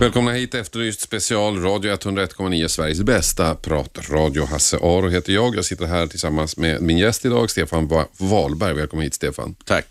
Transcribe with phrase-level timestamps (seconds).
[0.00, 4.44] Välkomna hit Efterlyst special, Radio 101,9, Sveriges bästa pratradio.
[4.44, 5.56] Hasse Aro heter jag.
[5.56, 7.88] Jag sitter här tillsammans med min gäst idag, Stefan
[8.18, 8.74] Wahlberg.
[8.74, 9.54] Välkommen hit Stefan.
[9.64, 9.86] Tack.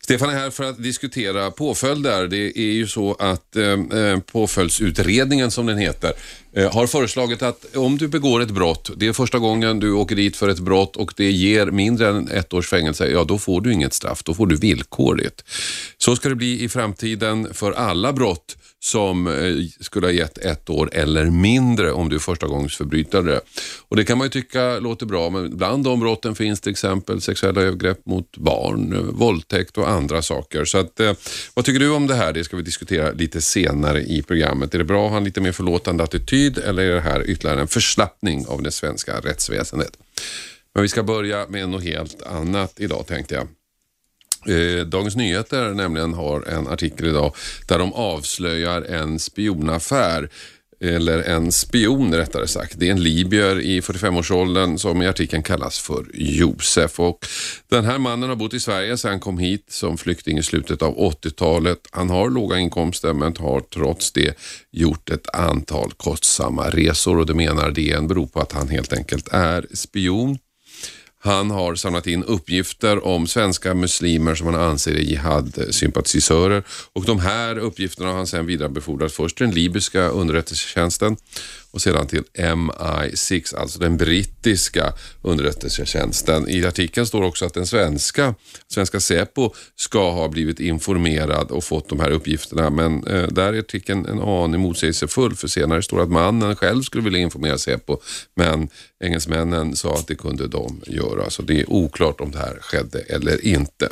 [0.00, 2.26] Stefan är här för att diskutera påföljder.
[2.26, 6.12] Det är ju så att eh, eh, påföljdsutredningen som den heter
[6.56, 10.16] Eh, har föreslagit att om du begår ett brott, det är första gången du åker
[10.16, 13.60] dit för ett brott och det ger mindre än ett års fängelse, ja då får
[13.60, 15.44] du inget straff, då får du villkorligt.
[15.98, 20.70] Så ska det bli i framtiden för alla brott som eh, skulle ha gett ett
[20.70, 23.40] år eller mindre om du är förstagångsförbrytare.
[23.88, 27.20] Och det kan man ju tycka låter bra, men bland de brotten finns till exempel
[27.20, 30.64] sexuella övergrepp mot barn, eh, våldtäkt och andra saker.
[30.64, 31.00] Så att,
[31.54, 32.32] vad tycker du om det här?
[32.32, 34.74] Det ska vi diskutera lite senare i programmet.
[34.74, 37.60] Är det bra att ha en lite mer förlåtande attityd eller är det här ytterligare
[37.60, 39.98] en förslappning av det svenska rättsväsendet?
[40.74, 43.48] Men vi ska börja med något helt annat idag tänkte jag.
[44.46, 47.34] Eh, Dagens Nyheter nämligen har en artikel idag
[47.68, 50.28] där de avslöjar en spionaffär
[50.84, 52.74] eller en spion rättare sagt.
[52.78, 57.00] Det är en libyer i 45-årsåldern som i artikeln kallas för Josef.
[57.00, 57.26] Och
[57.70, 60.82] den här mannen har bott i Sverige sedan han kom hit som flykting i slutet
[60.82, 61.78] av 80-talet.
[61.90, 64.38] Han har låga inkomster men har trots det
[64.70, 69.28] gjort ett antal kostsamma resor och det menar DN beror på att han helt enkelt
[69.32, 70.38] är spion.
[71.24, 76.62] Han har samlat in uppgifter om svenska muslimer som han anser är jihad-sympatisörer.
[76.92, 81.16] Och de här uppgifterna har han sedan vidarebefordrat först till den libyska underrättelsetjänsten
[81.74, 86.48] och sedan till MI6, alltså den brittiska underrättelsetjänsten.
[86.48, 88.34] I artikeln står också att den svenska,
[88.68, 93.58] svenska Säpo ska ha blivit informerad och fått de här uppgifterna men eh, där är
[93.58, 98.00] artikeln en aning motsägelsefull för senare står att mannen själv skulle vilja informera Säpo
[98.36, 98.68] men
[99.04, 102.98] engelsmännen sa att det kunde de göra så det är oklart om det här skedde
[103.00, 103.88] eller inte.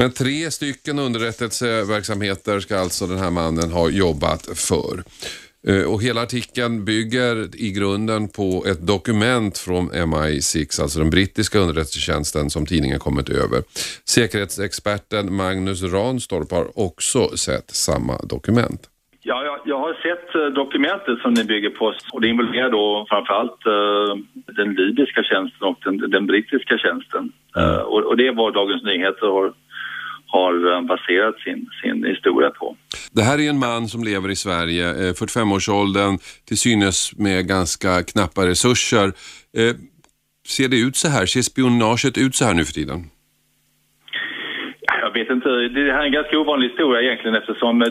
[0.00, 5.04] Men tre stycken underrättelseverksamheter ska alltså den här mannen ha jobbat för.
[5.68, 11.58] Eh, och hela artikeln bygger i grunden på ett dokument från MI6, alltså den brittiska
[11.58, 13.60] underrättelsetjänsten som tidningen kommit över.
[14.08, 18.80] Säkerhetsexperten Magnus Ranstorp har också sett samma dokument.
[19.22, 23.06] Ja, jag, jag har sett eh, dokumentet som ni bygger på och det involverar då
[23.08, 24.12] framförallt eh,
[24.56, 27.32] den libyska tjänsten och den, den brittiska tjänsten.
[27.56, 29.52] Eh, och, och det är vad Dagens Nyheter har,
[30.26, 32.76] har eh, baserat sin, sin historia på.
[33.14, 38.02] Det här är en man som lever i Sverige, eh, 45-årsåldern, till synes med ganska
[38.02, 39.06] knappa resurser.
[39.56, 39.74] Eh,
[40.48, 41.26] ser det ut så här?
[41.26, 43.04] Ser spionaget ut så här nu för tiden?
[45.02, 47.88] Jag vet inte, det här är en ganska ovanlig historia egentligen eftersom eh,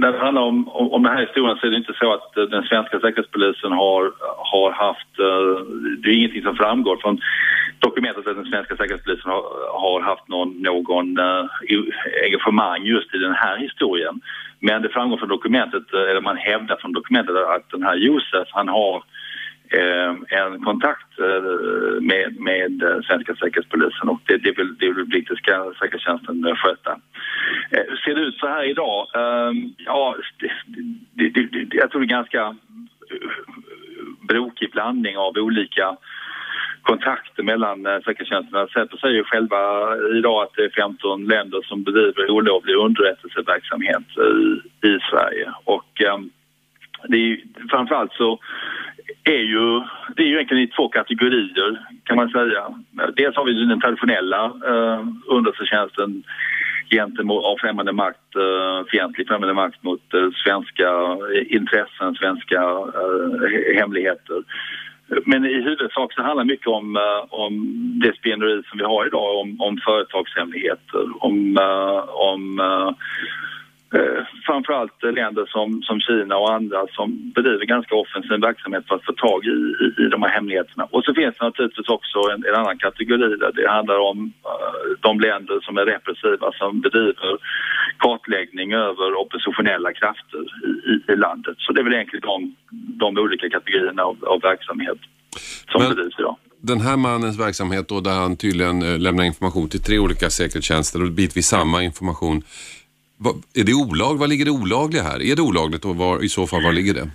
[0.00, 2.36] när det handlar om, om, om den här historien så är det inte så att
[2.36, 4.12] eh, den svenska säkerhetspolisen har,
[4.52, 5.66] har haft, eh,
[6.02, 7.20] det är ingenting som framgår från
[7.78, 9.44] dokumentet att den svenska säkerhetspolisen har,
[9.84, 11.44] har haft någon, någon uh,
[12.24, 14.20] engagemang just i den här historien.
[14.60, 18.68] Men det framgår från dokumentet, eller man hävdar från dokumentet att den här Josef, han
[18.68, 19.02] har
[19.74, 25.04] Eh, en kontakt eh, med, med eh, svenska säkerhetspolisen och det, det, vill, det vill
[25.04, 27.00] brittiska säkerhetstjänsten eh, sköta.
[27.70, 29.08] Eh, ser det ut så här idag?
[29.14, 30.16] Eh, ja,
[31.14, 32.56] det, det, det, jag tror det är ganska
[34.28, 35.96] brokig blandning av olika
[36.82, 38.66] kontakter mellan säkerhetstjänsterna.
[38.66, 39.58] Säpo säger ju själva
[40.18, 45.52] idag att det är 15 länder som bedriver olovlig underrättelseverksamhet i, i Sverige.
[45.64, 46.18] Och eh,
[47.08, 47.40] det är ju,
[47.70, 48.38] framförallt så
[49.24, 49.80] är ju,
[50.16, 52.62] det är ju egentligen i två kategorier kan man säga.
[53.16, 56.22] Dels har vi den traditionella eh, underrättelsetjänsten
[56.90, 60.88] gentemot av främmande makt, eh, fientlig främmande makt mot eh, svenska
[61.46, 62.60] intressen, svenska
[62.98, 64.42] eh, hemligheter.
[65.26, 67.52] Men i huvudsak så handlar det mycket om, eh, om
[68.02, 71.98] det spioneri som vi har idag, om, om företagshemligheter, om, eh,
[72.30, 72.90] om eh,
[73.98, 79.04] eh, framförallt länder som, som Kina och andra som bedriver ganska offensiv verksamhet för att
[79.04, 80.84] få tag i, i, i de här hemligheterna.
[80.90, 84.82] Och så finns det naturligtvis också en, en annan kategori där det handlar om eh,
[85.00, 87.32] de länder som är repressiva som bedriver
[87.98, 91.54] kartläggning över oppositionella krafter i, i, i landet.
[91.58, 92.54] Så det är väl egentligen de,
[93.04, 94.98] de olika kategorierna av, av verksamhet
[95.72, 96.36] som Men- bedrivs idag.
[96.64, 101.02] Den här mannens verksamhet då, där han tydligen eh, lämnar information till tre olika säkerhetstjänster
[101.02, 102.42] och bitvis samma information.
[103.60, 104.14] Är det olag?
[104.18, 105.22] Vad ligger det olagliga här?
[105.30, 107.08] Är det olagligt och var, i så fall var ligger det?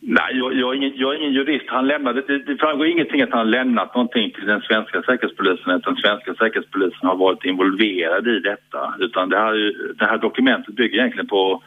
[0.00, 1.64] Nej, jag, jag, är ingen, jag är ingen jurist.
[1.68, 5.70] Han lämnade, det, det framgår ingenting att han har lämnat någonting till den svenska säkerhetspolisen.
[5.70, 8.94] Att den svenska säkerhetspolisen har varit involverad i detta.
[8.98, 9.54] Utan det här,
[9.98, 11.62] det här dokumentet bygger egentligen på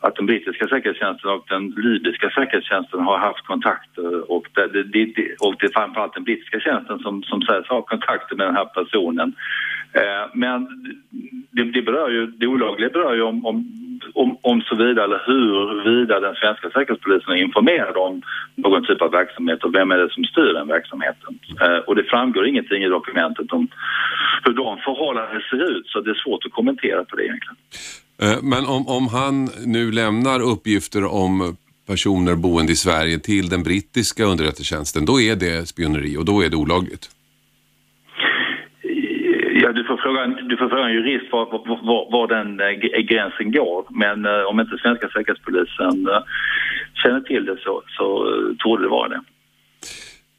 [0.00, 5.26] att den brittiska säkerhetstjänsten och den libyska säkerhetstjänsten har haft kontakter och det, det, det,
[5.40, 8.64] och det är framförallt den brittiska tjänsten som, som sägs ha kontakter med den här
[8.64, 9.34] personen.
[9.94, 10.68] Eh, men
[11.50, 13.56] det, det, berör ju, det olagliga berör ju om, om,
[14.14, 18.22] om, om såvida eller huruvida den svenska säkerhetspolisen är informerad om
[18.54, 21.38] någon typ av verksamhet och vem är det som styr den verksamheten.
[21.60, 23.68] Eh, och det framgår ingenting i dokumentet om
[24.44, 27.56] hur de förhållandena ser ut så det är svårt att kommentera på det egentligen.
[28.22, 31.56] Eh, men om, om han nu lämnar uppgifter om
[31.86, 36.48] personer boende i Sverige till den brittiska underrättelsetjänsten, då är det spioneri och då är
[36.48, 37.10] det olagligt?
[39.74, 43.86] Du får fråga, du får fråga en jurist var, var, var den eh, gränsen går.
[43.90, 46.08] Men eh, om inte svenska säkerhetspolisen
[47.02, 48.06] känner till det så, så
[48.58, 49.20] torde det vara det.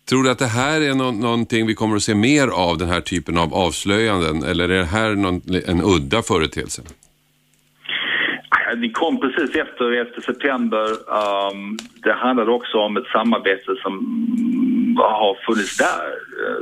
[0.09, 2.89] Tror du att det här är no någonting vi kommer att se mer av, den
[2.89, 4.43] här typen av avslöjanden?
[4.43, 6.81] Eller är det här någon, en udda företeelse?
[8.75, 10.85] det kom precis efter 11 september.
[11.21, 13.93] Um, det handlade också om ett samarbete som
[14.97, 16.07] har funnits där,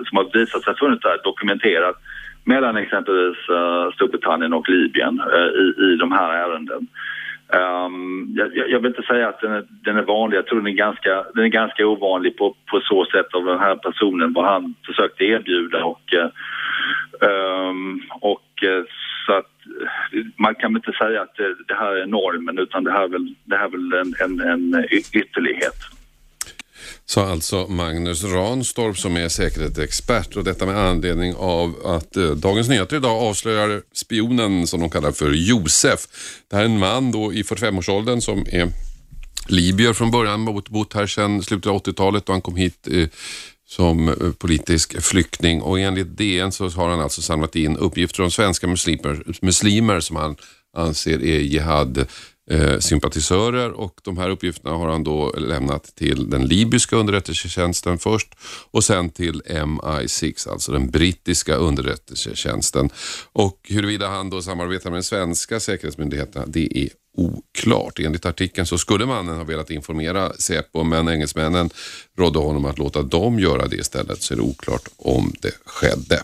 [0.07, 1.95] som har visat sig funnits där, dokumenterat
[2.43, 6.87] mellan exempelvis eh, Storbritannien och Libyen eh, i, i de här ärenden.
[7.53, 10.67] Um, jag, jag, vill inte säga att den är, den är vanlig, jag tror den
[10.67, 14.45] är ganska, den är ganska ovanlig på, på så sätt av den här personen, vad
[14.45, 16.13] han försökte erbjuda och,
[17.21, 18.63] um, och
[19.25, 19.51] så att
[20.37, 23.35] man kan inte säga att det, det, här är normen utan det här är väl,
[23.43, 25.77] det här är väl en, en, en ytterlighet.
[27.05, 32.69] Sa alltså Magnus Ranstorp som är säkerhetsexpert och detta med anledning av att eh, Dagens
[32.69, 36.07] Nyheter idag avslöjar spionen som de kallar för Josef.
[36.49, 38.69] Det här är en man då i 45-årsåldern som är
[39.47, 43.07] libyer från början, bott här sedan slutet av 80-talet och han kom hit eh,
[43.67, 48.31] som eh, politisk flykting och enligt DN så har han alltså samlat in uppgifter om
[48.31, 50.35] svenska muslimer, muslimer som han
[50.77, 52.05] anser är jihad
[52.49, 58.35] eh, sympatisörer och de här uppgifterna har han då lämnat till den libyska underrättelsetjänsten först
[58.71, 62.89] och sen till MI6, alltså den brittiska underrättelsetjänsten.
[63.33, 67.99] Och huruvida han då samarbetar med den svenska säkerhetsmyndigheterna, det är oklart.
[67.99, 71.69] Enligt artikeln så skulle mannen ha velat informera Säpo men engelsmännen
[72.17, 76.23] rådde honom att låta dem göra det istället så är det oklart om det skedde.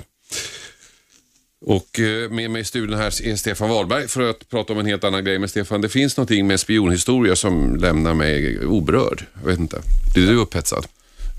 [1.65, 4.85] Och eh, med mig i studion här är Stefan Wahlberg för att prata om en
[4.85, 5.39] helt annan grej.
[5.39, 9.25] Men Stefan, det finns någonting med spionhistoria som lämnar mig oberörd.
[9.41, 9.81] Jag vet inte.
[10.13, 10.85] Blir du upphetsad?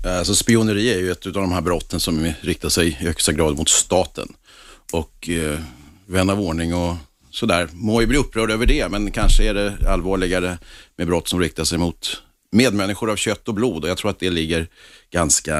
[0.05, 3.57] Alltså spioneri är ju ett av de här brotten som riktar sig i högsta grad
[3.57, 4.33] mot staten.
[4.91, 5.59] Och eh,
[6.05, 6.95] vän av ordning och
[7.31, 10.57] sådär må ju bli upprörd över det, men kanske är det allvarligare
[10.97, 14.19] med brott som riktar sig mot medmänniskor av kött och blod och jag tror att
[14.19, 14.67] det ligger
[15.11, 15.57] ganska,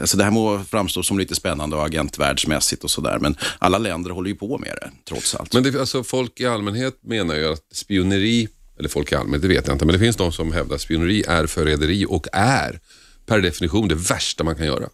[0.00, 4.10] alltså det här må framstå som lite spännande och agentvärldsmässigt och sådär, men alla länder
[4.10, 5.54] håller ju på med det trots allt.
[5.54, 9.48] Men det, alltså, folk i allmänhet menar ju att spioneri, eller folk i allmänhet, det
[9.48, 12.80] vet jag inte, men det finns de som hävdar att spioneri är förräderi och är
[13.26, 14.88] per definition det värsta man kan göra.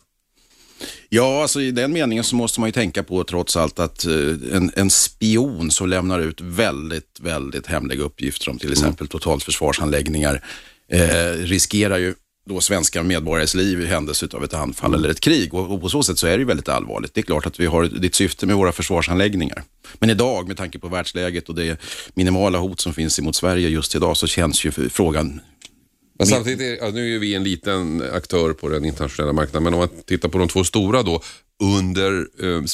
[1.09, 4.13] Ja, alltså i den meningen så måste man ju tänka på trots allt att eh,
[4.53, 9.09] en, en spion som lämnar ut väldigt, väldigt hemliga uppgifter om till exempel mm.
[9.09, 10.43] totalförsvarsanläggningar
[10.89, 12.15] eh, riskerar ju
[12.49, 14.99] då svenska medborgares liv i händelse av ett anfall mm.
[14.99, 15.55] eller ett krig.
[15.55, 17.15] Och, och, på så sätt så är det ju väldigt allvarligt.
[17.15, 19.63] Det är klart att vi har ditt syfte med våra försvarsanläggningar.
[19.95, 21.81] Men idag, med tanke på världsläget och det
[22.15, 25.41] minimala hot som finns emot Sverige just idag, så känns ju frågan
[26.19, 29.75] men samtidigt, är, ja, nu är vi en liten aktör på den internationella marknaden, men
[29.75, 31.23] om man tittar på de två stora då,
[31.63, 32.65] under eh,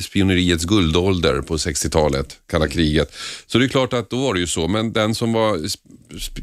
[0.00, 3.14] spioneriets guldålder på 60-talet, kalla kriget.
[3.46, 5.58] Så det är klart att då var det ju så, men den som var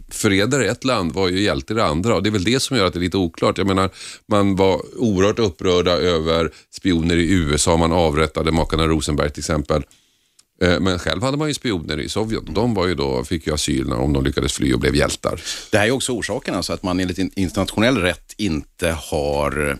[0.10, 2.60] förrädare i ett land var ju hjälte i det andra och det är väl det
[2.60, 3.58] som gör att det är lite oklart.
[3.58, 3.90] Jag menar,
[4.28, 9.84] man var oerhört upprörda över spioner i USA, man avrättade makarna Rosenberg till exempel.
[10.62, 12.44] Eh, men själv hade man ju spioner i Sovjet.
[12.48, 15.42] De var ju då, fick ju asyl om de lyckades fly och blev hjältar.
[15.72, 19.80] Det här är också orsaken, alltså att man enligt internationell rätt inte har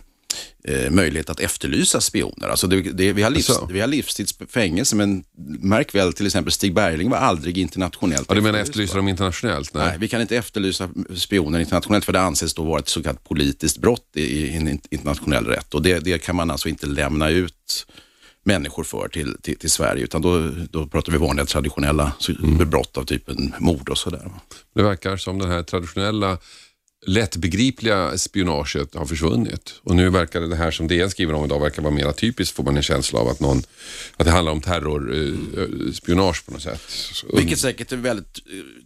[0.64, 2.48] eh, möjlighet att efterlysa spioner.
[2.48, 3.66] Alltså det, det, vi, har livs, alltså.
[3.72, 5.24] vi har livstidsfängelse, men
[5.60, 9.74] märk väl till exempel Stig Bergling var aldrig internationellt Ja, du menar efterlysa dem internationellt?
[9.74, 9.86] Nej.
[9.86, 9.96] Nej.
[9.98, 13.78] vi kan inte efterlysa spioner internationellt för det anses då vara ett så kallat politiskt
[13.78, 17.86] brott i, i internationell rätt och det, det kan man alltså inte lämna ut
[18.44, 22.70] människor för till, till, till, Sverige, utan då, då pratar vi vanliga traditionella mm.
[22.70, 24.30] brott av typen mord och sådär.
[24.74, 26.38] Det verkar som den här traditionella
[27.06, 29.74] lättbegripliga spionaget har försvunnit.
[29.84, 32.64] Och nu verkar det här som DN skriver om idag verkar vara mer typiskt får
[32.64, 33.62] man en känsla av att, någon,
[34.16, 36.80] att det handlar om terrorspionage eh, eh, på något sätt.
[37.34, 38.38] Vilket säkert är väldigt,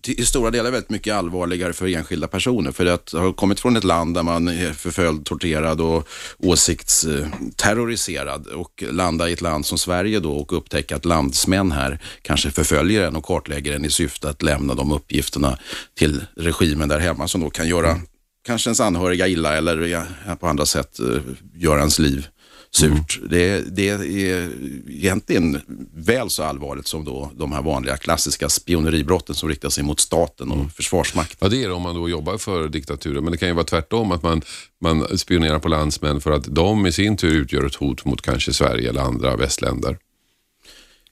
[0.06, 2.73] eh, i stora delar väldigt mycket allvarligare för enskilda personer.
[2.73, 8.85] För att ha kommit från ett land där man är förföljd, torterad och åsiktsterroriserad och
[8.90, 13.16] landa i ett land som Sverige då och upptäcka att landsmän här kanske förföljer en
[13.16, 15.59] och kartlägger en i syfte att lämna de uppgifterna
[15.94, 18.00] till regimen där hemma som då kan göra
[18.47, 20.07] kanske ens anhöriga illa eller
[20.41, 21.21] på andra sätt uh,
[21.55, 22.29] göra ens liv
[22.77, 23.17] surt.
[23.19, 23.29] Mm.
[23.29, 24.51] Det, det, är
[24.89, 25.61] egentligen
[25.95, 30.51] väl så allvarligt som då de här vanliga klassiska spioneribrotten som riktar sig mot staten
[30.51, 30.71] och mm.
[30.71, 31.37] försvarsmakten.
[31.41, 33.65] Ja, det är det om man då jobbar för diktaturen, men det kan ju vara
[33.65, 34.43] tvärtom att man,
[34.81, 38.53] man spionerar på landsmän för att de i sin tur utgör ett hot mot kanske
[38.53, 39.99] Sverige eller andra västländer.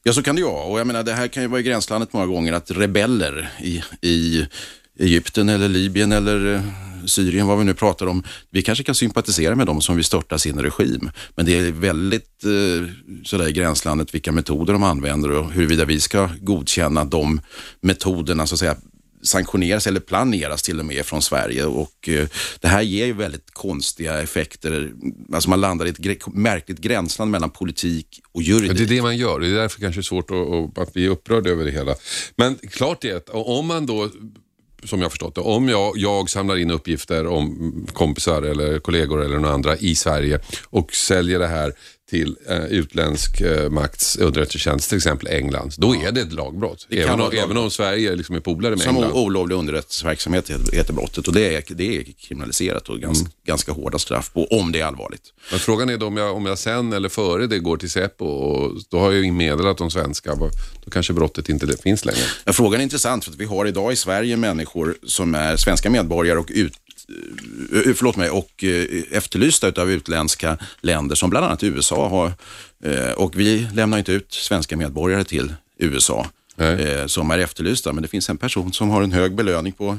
[0.03, 0.65] Ja, så kan det ju vara.
[0.65, 3.83] Och jag menar, det här kan ju vara i gränslandet många gånger att rebeller i,
[4.01, 4.47] i
[4.99, 6.61] Egypten eller Libyen eller eh,
[7.07, 10.39] Syrien, vad vi nu pratar om, vi kanske kan sympatisera med dem som vill störta
[10.39, 11.11] sin regim.
[11.35, 12.89] Men det är väldigt eh,
[13.25, 17.41] sådär i gränslandet vilka metoder de använder och huruvida vi ska godkänna de
[17.81, 18.77] metoderna så att säga
[19.23, 22.27] sanktioneras eller planeras till och med från Sverige och eh,
[22.61, 24.93] det här ger ju väldigt konstiga effekter.
[25.33, 28.79] Alltså man landar i ett märkligt gränsland mellan politik och juridik.
[28.79, 31.65] Det är det man gör, det är därför kanske svårt att, att bli upprörd över
[31.65, 31.95] det hela.
[32.37, 34.11] Men klart är att om man då
[34.85, 39.37] som jag förstått det, om jag, jag samlar in uppgifter om kompisar eller kollegor eller
[39.37, 41.73] några andra i Sverige och säljer det här
[42.13, 46.87] till eh, utländsk eh, makts underrättelsetjänst, till exempel England, då är det ett lagbrott.
[46.89, 49.13] Det även, om, även om Sverige liksom är polare med Som England.
[49.13, 53.33] Olovlig underrättelseverksamhet heter brottet och det är, det är kriminaliserat och ganska, mm.
[53.47, 55.23] ganska hårda straff på om det är allvarligt.
[55.51, 58.25] Men frågan är då om jag, om jag sen eller före det går till Säpo
[58.25, 60.35] och då har jag ju meddelat de svenska,
[60.85, 62.25] då kanske brottet inte finns längre.
[62.45, 65.91] Ja, frågan är intressant för att vi har idag i Sverige människor som är svenska
[65.91, 66.73] medborgare och ut,
[67.73, 72.33] Eh, eh, förlåt mig, och eh, efterlysta av utländska länder som bland annat USA har.
[73.17, 76.27] Och vi lämnar inte ut svenska medborgare till USA
[76.63, 77.93] eh, som är efterlysta.
[77.93, 79.99] Men det finns en person som har en hög belöning på,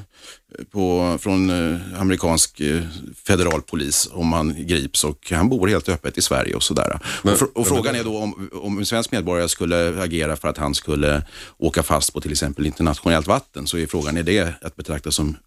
[0.72, 2.82] på, från eh, amerikansk eh,
[3.28, 7.00] federal polis om man grips och han bor helt öppet i Sverige och sådär.
[7.22, 10.48] Men, och, fr och frågan är då om, om en svensk medborgare skulle agera för
[10.48, 11.24] att han skulle
[11.58, 15.38] åka fast på till exempel internationellt vatten så är frågan, är det att betrakta som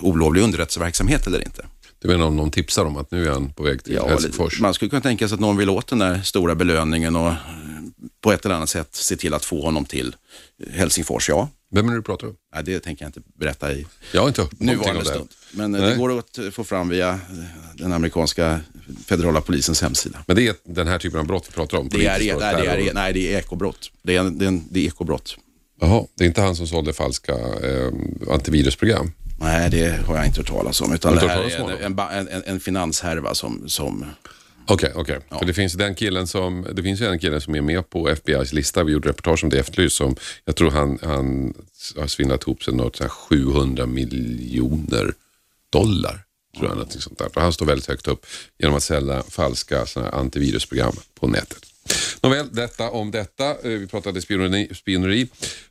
[0.00, 1.66] olovlig underrättelseverksamhet eller inte?
[2.04, 4.60] Du menar om någon tipsar om att nu är han på väg till ja, Helsingfors?
[4.60, 7.32] Man skulle kunna tänka sig att någon vill åt den där stora belöningen och
[8.20, 10.16] på ett eller annat sätt se till att få honom till
[10.70, 11.48] Helsingfors, ja.
[11.70, 12.36] Vem är det du pratar om?
[12.54, 15.28] Ja, det tänker jag inte berätta i jag har inte nuvarande stund.
[15.52, 15.90] Men eh, Nej.
[15.90, 17.18] det går att få fram via eh,
[17.74, 18.60] den amerikanska
[19.06, 20.18] federala polisens hemsida.
[20.26, 21.88] Men det är den här typen av brott vi pratar om?
[21.88, 23.90] Det är, nej, det är, nej, det är ekobrott.
[24.02, 25.36] Det är, det är, det är ekobrott.
[25.80, 27.92] Jaha, det är inte han som sålde falska eh,
[28.30, 29.12] antivirusprogram?
[29.40, 30.92] Nej, det har jag inte hört talas om.
[30.92, 34.04] Utan det här är en, en, en, en finanshärva som, som
[34.66, 35.38] Okej, okay, okay, ja.
[35.38, 38.08] för det finns den killen som, det finns ju en kille som är med på
[38.08, 38.84] FBI's lista.
[38.84, 39.96] Vi gjorde reportage om det Efterlyst.
[39.96, 41.54] Som, jag tror han, han
[41.96, 45.14] har svindlat ihop sig något 700 miljoner
[45.70, 46.24] dollar.
[46.56, 47.28] Tror jag, något sånt där.
[47.34, 48.26] För han står väldigt högt upp
[48.58, 51.73] genom att sälja falska såna antivirusprogram på nätet.
[52.22, 53.50] Nåväl, detta om detta.
[53.50, 54.68] Eh, vi pratade spioneri.
[54.74, 55.26] spioneri.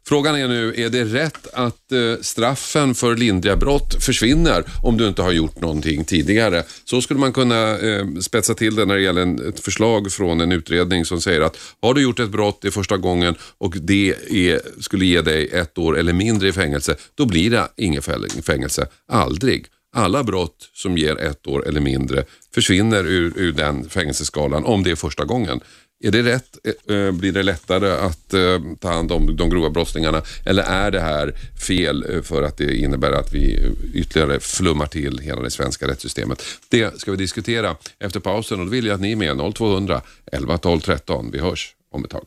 [0.07, 5.07] Frågan är nu, är det rätt att eh, straffen för lindriga brott försvinner om du
[5.07, 6.63] inte har gjort någonting tidigare?
[6.85, 10.51] Så skulle man kunna eh, spetsa till det när det gäller ett förslag från en
[10.51, 14.81] utredning som säger att har du gjort ett brott det första gången och det är,
[14.81, 18.05] skulle ge dig ett år eller mindre i fängelse, då blir det inget
[18.45, 18.87] fängelse.
[19.11, 19.67] Aldrig.
[19.95, 24.91] Alla brott som ger ett år eller mindre försvinner ur, ur den fängelseskalan om det
[24.91, 25.59] är första gången.
[26.03, 26.57] Är det rätt?
[26.63, 30.21] Eh, eh, blir det lättare att eh, ta hand om de grova brottslingarna?
[30.45, 31.33] Eller är det här
[31.67, 36.43] fel för att det innebär att vi ytterligare flummar till hela det svenska rättssystemet?
[36.69, 40.01] Det ska vi diskutera efter pausen och då vill jag att ni är med 0200
[40.31, 41.31] 11 12 13.
[41.31, 42.25] Vi hörs om ett tag.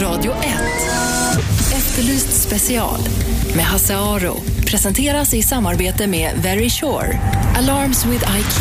[0.00, 0.38] Radio 1.
[1.72, 3.00] Efterlyst special
[3.56, 4.36] med Hasse Aro
[4.66, 7.20] presenteras i samarbete med Very Sure.
[7.56, 8.60] Alarms with IQ.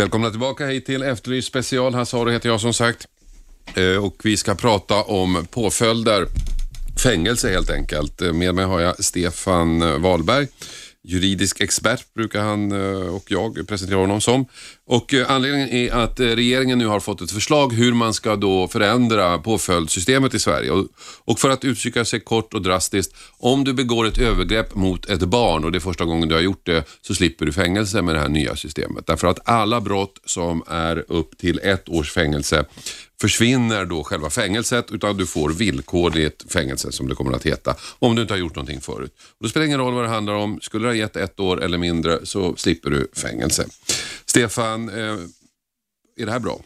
[0.00, 1.94] Välkomna tillbaka hit till Efterlyst special.
[1.94, 3.06] Hasse Aro heter jag som sagt.
[3.74, 6.26] Eh, och vi ska prata om påföljder.
[7.02, 8.22] Fängelse helt enkelt.
[8.22, 10.48] Eh, med mig har jag Stefan Wahlberg.
[11.02, 14.46] Juridisk expert brukar han eh, och jag presentera honom som.
[14.90, 18.36] Och eh, anledningen är att eh, regeringen nu har fått ett förslag hur man ska
[18.36, 20.70] då förändra påföljdssystemet i Sverige.
[21.24, 25.20] Och, för att uttrycka sig kort och drastiskt, om du begår ett övergrepp mot ett
[25.20, 28.14] barn och det är första gången du har gjort det, så slipper du fängelse med
[28.14, 29.06] det här nya systemet.
[29.06, 32.64] Därför att alla brott som är upp till ett års fängelse
[33.20, 38.16] försvinner då själva fängelset utan du får villkorligt fängelse som det kommer att heta om
[38.16, 39.12] du inte har gjort någonting förut.
[39.38, 40.60] Och det spelar ingen roll vad det handlar om.
[40.60, 43.66] Skulle det ha gett ett år eller mindre så slipper du fängelse.
[44.30, 45.18] Stefan, eh,
[46.16, 46.60] är det här bra?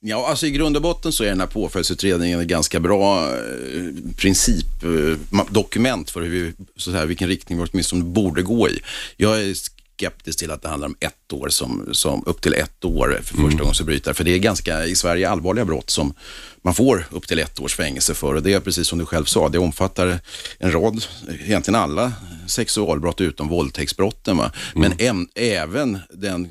[0.00, 3.84] Ja, alltså i grund och botten så är den här påföljdsutredningen ett ganska bra eh,
[4.16, 8.80] principdokument för hur vi, så här, vilken riktning vi åtminstone borde gå i.
[9.16, 12.84] Jag är skeptisk till att det handlar om ett år, som, som upp till ett
[12.84, 14.14] år för första gångs förbrytare.
[14.14, 16.14] För det är ganska, i Sverige, allvarliga brott som
[16.62, 18.34] man får upp till ett års fängelse för.
[18.34, 20.18] Och det är precis som du själv sa, det omfattar
[20.58, 21.04] en rad,
[21.44, 22.12] egentligen alla
[22.46, 24.36] sexualbrott utom våldtäktsbrotten.
[24.36, 24.52] Va?
[24.74, 26.50] Men äm, även den eh,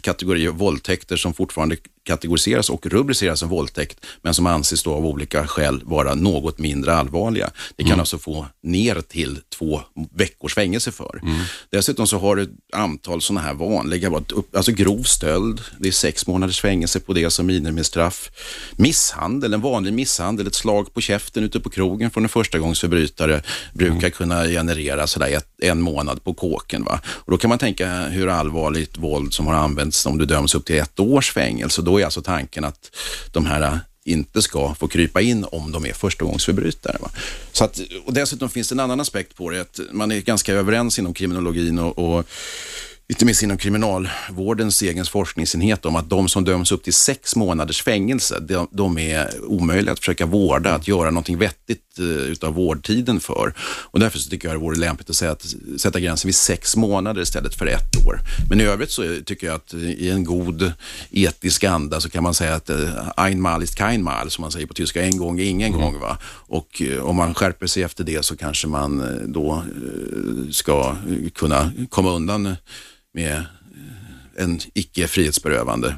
[0.00, 5.06] kategori av våldtäkter som fortfarande kategoriseras och rubriceras som våldtäkt, men som anses då av
[5.06, 7.50] olika skäl vara något mindre allvarliga.
[7.76, 9.80] Det kan alltså få ner till två
[10.14, 11.20] veckors fängelse för.
[11.70, 14.12] Dessutom så har du ett antal sådana här vanliga,
[14.56, 18.30] alltså grov stöld, det är sex månaders fängelse på det som minimistraff.
[18.76, 23.42] Misshandel, en vanlig misshandel, ett slag på käften ute på krogen från en förstagångsförbrytare
[23.72, 26.84] brukar kunna generera sådär ett, en månad på kåken.
[26.84, 27.00] Va?
[27.06, 30.64] Och då kan man tänka hur allvarligt våld som har använts om du döms upp
[30.64, 31.82] till ett års fängelse.
[31.82, 32.96] Då är alltså tanken att
[33.32, 36.96] de här äh, inte ska få krypa in om de är förstagångsförbrytare.
[37.00, 37.10] Va?
[37.52, 40.54] Så att, och dessutom finns det en annan aspekt på det, att man är ganska
[40.54, 42.26] överens inom kriminologin och, och
[43.08, 47.82] inte minst inom kriminalvårdens egen forskningsenhet om att de som döms upp till sex månaders
[47.82, 53.54] fängelse, de, de är omöjliga att försöka vårda, att göra någonting vettigt utav vårdtiden för.
[53.58, 56.76] Och därför så tycker jag det vore lämpligt att säga att, sätta gränsen vid sex
[56.76, 58.20] månader istället för ett år.
[58.50, 60.72] Men i övrigt så tycker jag att eh, i en god
[61.10, 64.50] etisk anda så kan man säga att eh, ein Mal ist kein Mal, som man
[64.50, 66.00] säger på tyska, en gång är ingen gång.
[66.00, 66.18] Va?
[66.46, 70.96] Och eh, om man skärper sig efter det så kanske man eh, då eh, ska
[71.08, 72.56] eh, kunna komma undan
[73.14, 73.42] med eh,
[74.36, 75.96] en icke frihetsberövande,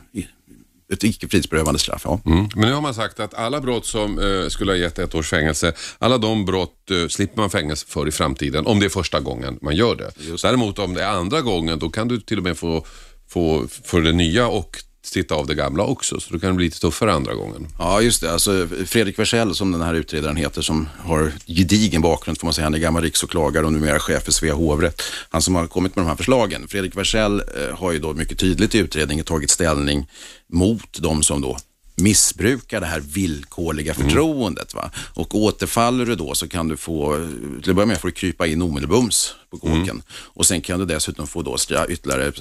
[0.93, 2.03] ett icke frihetsberövande straff.
[2.05, 2.21] Ja.
[2.27, 2.49] Mm.
[2.55, 5.31] Men nu har man sagt att alla brott som eh, skulle ha gett ett års
[5.31, 9.21] fängelse, alla de brott eh, slipper man fängelse för i framtiden om det är första
[9.21, 10.11] gången man gör det.
[10.43, 12.87] Däremot om det är andra gången, då kan du till och med få,
[13.29, 14.77] få för det nya och
[15.13, 16.21] sitta av det gamla också.
[16.21, 17.69] Så då kan det bli lite tuffare andra gången.
[17.79, 18.33] Ja, just det.
[18.33, 22.65] Alltså, Fredrik Wersäll, som den här utredaren heter, som har gedigen bakgrund, får man säga.
[22.65, 25.03] Han är gammal riksåklagare och numera chef för Svea hovrätt.
[25.31, 26.69] Han som har kommit med de här förslagen.
[26.69, 30.07] Fredrik Wersäll eh, har ju då mycket tydligt i utredningen tagit ställning
[30.53, 31.57] mot de som då
[31.97, 34.75] missbrukar det här villkorliga förtroendet.
[34.75, 34.91] Va?
[35.15, 37.29] Och återfaller du då så kan du få,
[37.63, 40.03] till att börja med får du krypa in omedelbums på kåken.
[40.11, 42.33] Och sen kan du dessutom få då stra, ytterligare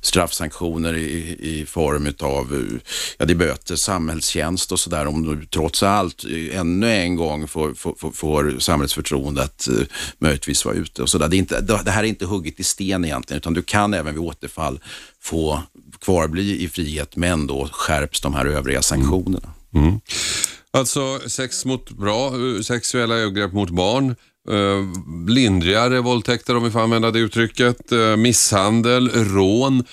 [0.00, 2.78] straffsanktioner i, i form av
[3.18, 7.74] ja, det böter, samhällstjänst och sådär om du trots allt eh, ännu en gång får,
[7.74, 9.84] får, får, får samhällets förtroende att uh,
[10.18, 11.28] möjligtvis vara ute och sådär.
[11.28, 14.14] Det, är inte, det här är inte hugget i sten egentligen utan du kan även
[14.14, 14.80] vid återfall
[15.20, 15.62] få
[16.02, 19.48] kvarbli i frihet men då skärps de här övriga sanktionerna.
[19.74, 19.86] Mm.
[19.88, 20.00] mm.
[20.74, 24.16] Alltså sex mot bra, eh, sexuella övergrepp mot barn,
[24.50, 29.84] eh, lindrigare våldtäkter om vi får använda det uttrycket, eh, misshandel, rån,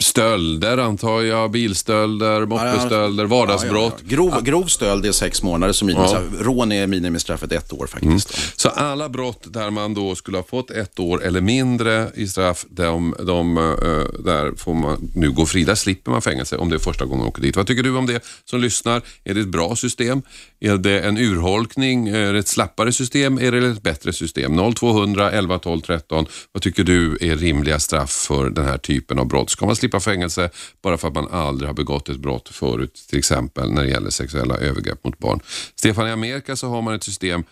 [0.00, 3.94] stölder antar jag, bilstölder, moppestölder, vardagsbrott.
[3.98, 4.16] Ja, ja, ja.
[4.16, 6.24] Grov, grov stöld är sex månader som minimistraff.
[6.40, 8.60] Rån är minimistraffet ett år faktiskt.
[8.60, 12.66] Så alla brott där man då skulle ha fått ett år eller mindre i straff,
[12.70, 15.64] de, de, eh, där får man nu gå fri.
[15.64, 17.56] Där slipper man fängelse om det är första gången man åker dit.
[17.56, 19.02] Vad tycker du om det som lyssnar?
[19.24, 20.22] Är det ett bra system?
[20.60, 22.08] Är det en urholkning?
[22.08, 23.38] Är det ett slappare system?
[23.38, 24.74] Är det ett bättre system?
[24.74, 26.26] 0200 11 12 13.
[26.52, 29.50] Vad tycker du är rimliga straff för den här typen av brott?
[29.50, 30.50] Ska man slippa fängelse
[30.82, 34.10] bara för att man aldrig har begått ett brott förut, till exempel när det gäller
[34.10, 35.40] sexuella övergrepp mot barn?
[35.74, 37.44] Stefan, i Amerika så har man ett system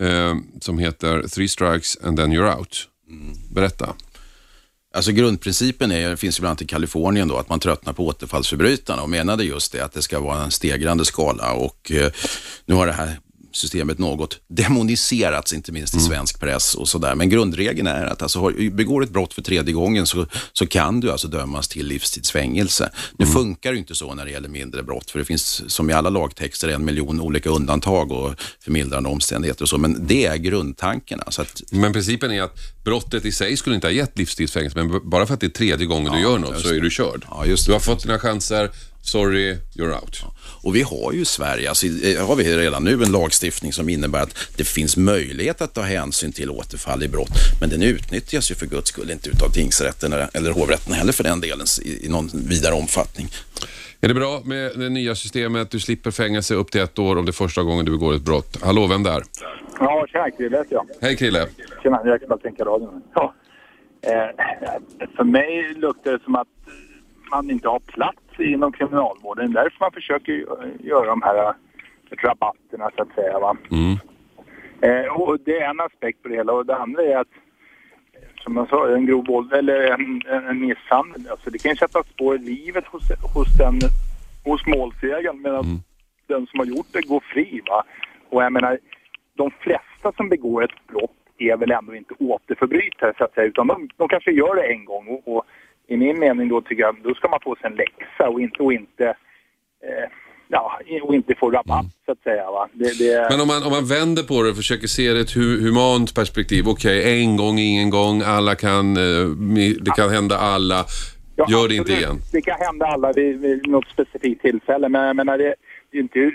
[0.00, 2.88] eh, som heter three strikes and then you're out.
[3.50, 3.94] Berätta.
[4.94, 9.02] Alltså grundprincipen är, finns ju bland annat i Kalifornien då, att man tröttnar på återfallsförbrytarna
[9.02, 12.10] och menade just det, att det ska vara en stegrande skala och eh,
[12.66, 13.20] nu har det här
[13.52, 17.14] systemet något demoniserats, inte minst i svensk press och sådär.
[17.14, 21.12] Men grundregeln är att alltså, begår ett brott för tredje gången så, så kan du
[21.12, 22.90] alltså dömas till livstidsfängelse.
[23.18, 25.92] Nu funkar det inte så när det gäller mindre brott, för det finns som i
[25.92, 31.20] alla lagtexter en miljon olika undantag och förmildrande omständigheter och så, men det är grundtanken.
[31.26, 35.10] Alltså att, Men principen är att brottet i sig skulle inte ha gett livstidsfängelse, men
[35.10, 37.24] bara för att det är tredje gången du gör något så är du körd.
[37.30, 38.70] Ja, just du har fått dina chanser,
[39.02, 40.22] sorry, you're out.
[40.62, 43.88] Och vi har ju i Sverige, alltså, i- har vi redan nu en lagstiftning som
[43.88, 47.28] innebär att det finns möjlighet att ta hänsyn till återfall i brott.
[47.60, 51.40] Men den utnyttjas ju för guds skull inte utav tingsrätten eller, hovrätten heller för den
[51.40, 53.28] delen i, i någon vidare omfattning.
[54.00, 55.70] Är det bra med det nya systemet?
[55.70, 58.22] Du slipper fängelse upp till ett år om det är första gången du begår ett
[58.22, 58.56] brott.
[58.62, 59.22] Hallå, vem där?
[59.80, 60.86] Ja, tjena Krille heter jag.
[61.00, 61.46] Hej Krille.
[61.82, 63.02] Tjena, jag kan bara tänka radion.
[63.14, 63.34] Ja.
[64.02, 66.46] Eh, för mig luktar det som att
[67.30, 69.52] man inte har plats inom kriminalvården.
[69.52, 70.32] Det är därför man försöker
[70.80, 71.52] göra de här eh,
[72.22, 73.38] rabatterna så att säga.
[73.38, 73.56] Va?
[74.80, 77.32] Eh, och det är en aspekt på det hela och det andra är att
[78.42, 81.26] som jag sa, en grov våld eller en, en, misshandel.
[81.30, 83.02] Alltså det kan ju sätta spår i livet hos,
[83.34, 83.78] hos, den,
[84.44, 85.64] hos målsägaren medan
[86.26, 87.60] den som har gjort det går fri.
[87.66, 87.84] Va?
[88.30, 88.78] Och jag menar,
[89.36, 93.66] de flesta som begår ett brott är väl ändå inte återförbrytare så att säga, utan
[93.66, 95.44] de, de kanske gör det en gång och, och
[95.88, 98.62] i min mening då tycker jag då ska man få sig en läxa och inte,
[98.62, 99.06] och inte,
[99.84, 100.08] eh,
[100.48, 102.50] ja, och inte få rabatt så att säga.
[102.50, 102.68] Va?
[102.72, 105.22] Det, det, Men om man, om man vänder på det och försöker se det i
[105.22, 106.68] ett hu- humant perspektiv.
[106.68, 109.26] Okej, en gång, ingen gång, alla kan, eh,
[109.80, 110.84] det kan hända alla.
[111.36, 112.16] Ja, Gör det inte igen.
[112.32, 114.88] Det kan hända alla vid, vid något specifikt tillfälle.
[114.88, 115.54] Men jag menar, det,
[115.90, 116.30] det, är inte,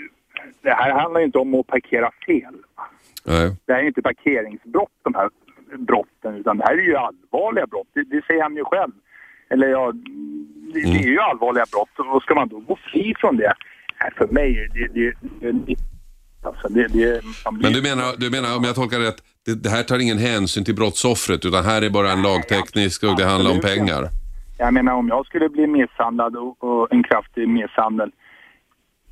[0.62, 2.54] det här handlar ju inte om att parkera fel.
[3.24, 3.56] Nej.
[3.66, 5.28] Det här är ju inte parkeringsbrott, de här
[5.78, 7.86] brotten, utan det här är ju allvarliga brott.
[7.94, 8.92] Det, det säger han ju själv.
[9.54, 9.92] Eller ja,
[10.74, 11.94] det, det är ju allvarliga brott.
[12.14, 13.52] Och ska man då gå fri från det?
[14.02, 15.76] Nej, för mig, det, det, det, det,
[16.48, 19.68] alltså, det, det blir- Men du menar, du menar, om jag tolkar rätt, det, det
[19.68, 23.50] här tar ingen hänsyn till brottsoffret utan här är bara en lagteknisk och det handlar
[23.50, 24.02] om pengar.
[24.58, 28.10] Jag menar om jag skulle bli misshandlad och, och en kraftig misshandel,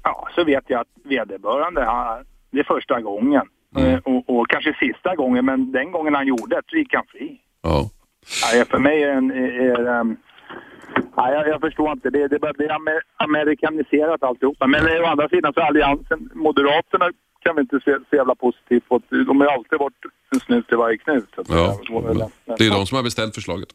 [0.02, 3.42] ja så vet jag att vederbörande, han, det är första gången.
[3.78, 7.04] Eh, Och, och kanske sista gången, men den gången han gjorde det så gick han
[7.08, 7.40] fri.
[7.62, 7.90] Ja.
[8.54, 9.30] Ja, för mig är en...
[9.30, 10.16] Är, är,
[11.16, 12.10] ja, jag, jag förstår inte.
[12.10, 14.66] Det, det börjar bli amer, amerikaniserat alltihopa.
[14.66, 17.10] Men å andra sidan så alliansen, Moderaterna
[17.44, 19.00] kan vi inte se så jävla positivt på.
[19.08, 20.02] De har alltid varit
[20.34, 21.28] en snut i varje knut.
[21.48, 21.78] Ja.
[22.58, 23.68] Det är de som har beställt förslaget.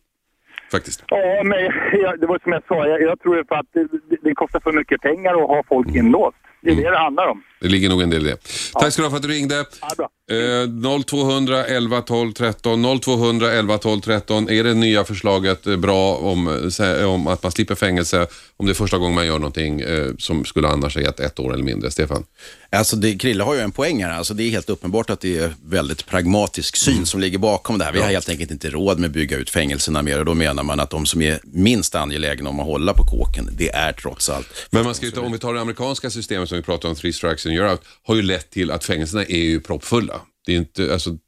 [0.71, 1.03] Faktiskt.
[1.07, 1.59] Ja, men
[2.01, 3.87] jag, det var som jag sa, jag, jag tror för att det,
[4.21, 6.37] det, kostar för mycket pengar att ha folk inlåst.
[6.61, 7.43] Det är det det handlar om.
[7.61, 8.37] Det ligger nog en del i det.
[8.73, 9.55] Tack ska du ha för att du ringde.
[9.81, 10.09] Ja, bra.
[10.31, 10.67] Eh,
[11.05, 14.49] 0200 11 12 13 0200 11 12 13.
[14.49, 18.65] Är det nya förslaget eh, bra om, eh, sä- om att man slipper fängelse om
[18.65, 21.53] det är första gången man gör någonting eh, som skulle annars ha gett ett år
[21.53, 21.91] eller mindre?
[21.91, 22.23] Stefan?
[22.69, 24.11] Alltså det, Krille har ju en poäng här.
[24.11, 27.85] Alltså det är helt uppenbart att det är väldigt pragmatisk syn som ligger bakom det
[27.85, 27.91] här.
[27.91, 30.63] Vi har helt enkelt inte råd med att bygga ut fängelserna mer och då menar
[30.63, 34.29] man att de som är minst angelägna om att hålla på kåken, det är trots
[34.29, 36.95] allt Men man ska ta, om vi tar det amerikanska systemet som vi pratar om,
[36.95, 40.16] three strikes and you're out, har ju lett till att fängelserna är ju proppfulla.
[40.47, 41.19] Det är inte, alltså, där,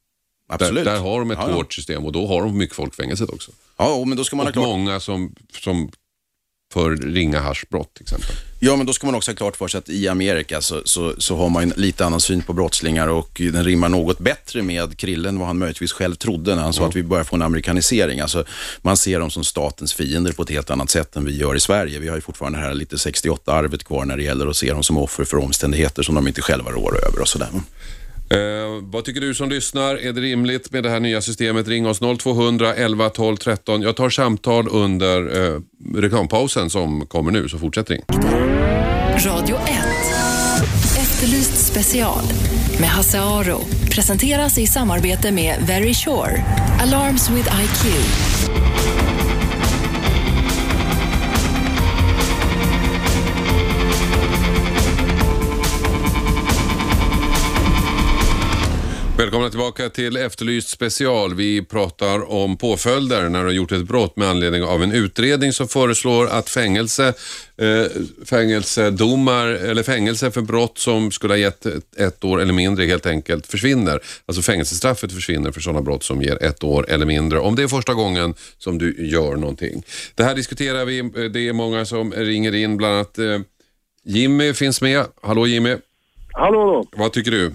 [0.48, 0.84] Absolut.
[0.84, 3.30] där har de ett Ja, hårt system och då har de mycket folk i fängelset
[3.30, 3.50] också.
[3.76, 5.90] Ja, men då ska man ha Och klart många som, som
[6.72, 8.30] för ringa haschbrott till exempel.
[8.60, 11.14] Ja, men då ska man också ha klart för sig att i Amerika så, så,
[11.18, 15.38] så har man lite annan syn på brottslingar och den rimmar något bättre med Krillen
[15.38, 18.20] vad han möjligtvis själv trodde när han sa att vi börjar få en amerikanisering.
[18.20, 18.44] Alltså,
[18.82, 21.60] man ser dem som statens fiender på ett helt annat sätt än vi gör i
[21.60, 21.98] Sverige.
[21.98, 24.82] Vi har ju fortfarande det här lite 68-arvet kvar när det gäller att se dem
[24.82, 27.48] som offer för omständigheter som de inte själva rår över och sådär.
[28.34, 29.96] Eh, vad tycker du som lyssnar?
[29.96, 31.68] Är det rimligt med det här nya systemet?
[31.68, 33.82] Ring oss 0200 11 12 13.
[33.82, 35.60] Jag tar samtal under eh,
[35.94, 38.02] reklampausen som kommer nu, så fortsätt ring.
[39.26, 39.60] Radio 1.
[40.98, 42.24] Efterlyst special
[42.80, 43.60] med Hasse Aro.
[43.90, 46.44] Presenteras i samarbete med Very Sure.
[46.80, 49.19] Alarms with IQ.
[59.20, 61.34] Välkomna tillbaka till Efterlyst special.
[61.34, 65.52] Vi pratar om påföljder när du har gjort ett brott med anledning av en utredning
[65.52, 67.14] som föreslår att fängelse,
[67.56, 67.86] eh,
[68.24, 73.06] fängelsedomar eller fängelse för brott som skulle ha gett ett, ett år eller mindre helt
[73.06, 74.00] enkelt försvinner.
[74.26, 77.68] Alltså fängelsestraffet försvinner för sådana brott som ger ett år eller mindre om det är
[77.68, 79.82] första gången som du gör någonting.
[80.14, 81.28] Det här diskuterar vi.
[81.28, 83.38] Det är många som ringer in, bland annat eh,
[84.04, 85.04] Jimmy finns med.
[85.22, 85.76] Hallå Jimmy,
[86.32, 86.86] Hallå, hallå.
[86.92, 87.52] vad tycker du?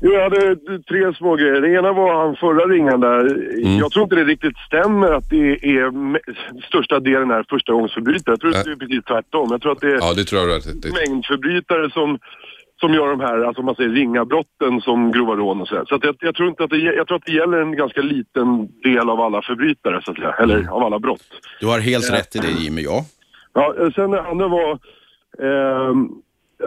[0.00, 0.56] Jo, Jag hade
[0.88, 1.60] tre små grejer.
[1.60, 3.22] Det ena var han förra ringaren där.
[3.80, 5.92] Jag tror inte det riktigt stämmer att det är
[6.66, 8.32] största delen är förstagångsförbrytare.
[8.32, 9.48] Jag tror att det är precis tvärtom.
[9.50, 11.08] Jag tror att det är Ja, det tror jag i.
[11.08, 12.18] mängdförbrytare som,
[12.80, 15.84] som gör de här, alltså man säger ringa brotten som grova rån och sådär.
[15.88, 18.00] Så att jag, jag, tror inte att det, jag tror att det gäller en ganska
[18.00, 20.32] liten del av alla förbrytare, så att säga.
[20.32, 21.26] Eller av alla brott.
[21.60, 23.04] Du har helt rätt i det Jimmy, ja.
[23.52, 24.78] Ja, eh, sen det andra var...
[25.42, 26.08] ehm,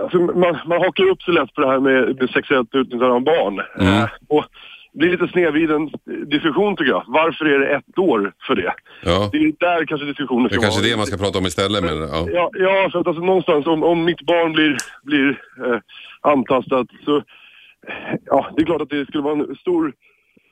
[0.01, 3.23] alltså man, man hakar upp sig lätt på det här med, med sexuellt utnyttjande av
[3.23, 3.61] barn.
[3.79, 3.93] Mm.
[3.93, 4.45] Eh, och
[4.93, 5.91] blir lite snedvriden
[6.25, 7.03] diskussion tycker jag.
[7.07, 8.73] Varför är det ett år för det?
[9.03, 9.29] Ja.
[9.31, 11.83] Det är där kanske diskussionen Det är kanske det man ska prata om istället.
[11.83, 12.27] Men, ja.
[12.31, 15.29] Ja, ja för att alltså någonstans om, om mitt barn blir, blir
[15.65, 15.79] eh,
[16.21, 17.23] antastat så,
[18.25, 19.93] ja det är klart att det skulle vara en stor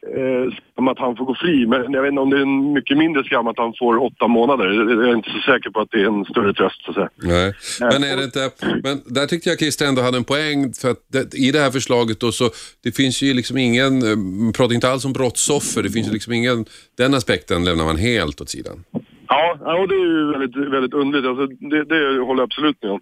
[0.07, 1.67] eh, skam att han får gå fri.
[1.67, 4.27] Men jag vet inte om det är en mycket mindre skam att han får åtta
[4.27, 4.65] månader.
[4.73, 7.09] Jag är inte så säker på att det är en större tröst så att säga.
[7.15, 7.53] Nej.
[7.79, 8.49] Men är det inte,
[8.83, 11.71] men där tyckte jag Christer ändå hade en poäng för att det, i det här
[11.71, 12.49] förslaget då så,
[12.83, 16.13] det finns ju liksom ingen, eh, man pratar inte alls om brottsoffer, det finns ju
[16.13, 16.65] liksom ingen,
[16.97, 18.83] den aspekten lämnar man helt åt sidan.
[19.27, 21.27] Ja, ja och det är ju väldigt, väldigt underligt.
[21.27, 23.01] Alltså, det, det håller jag absolut med om.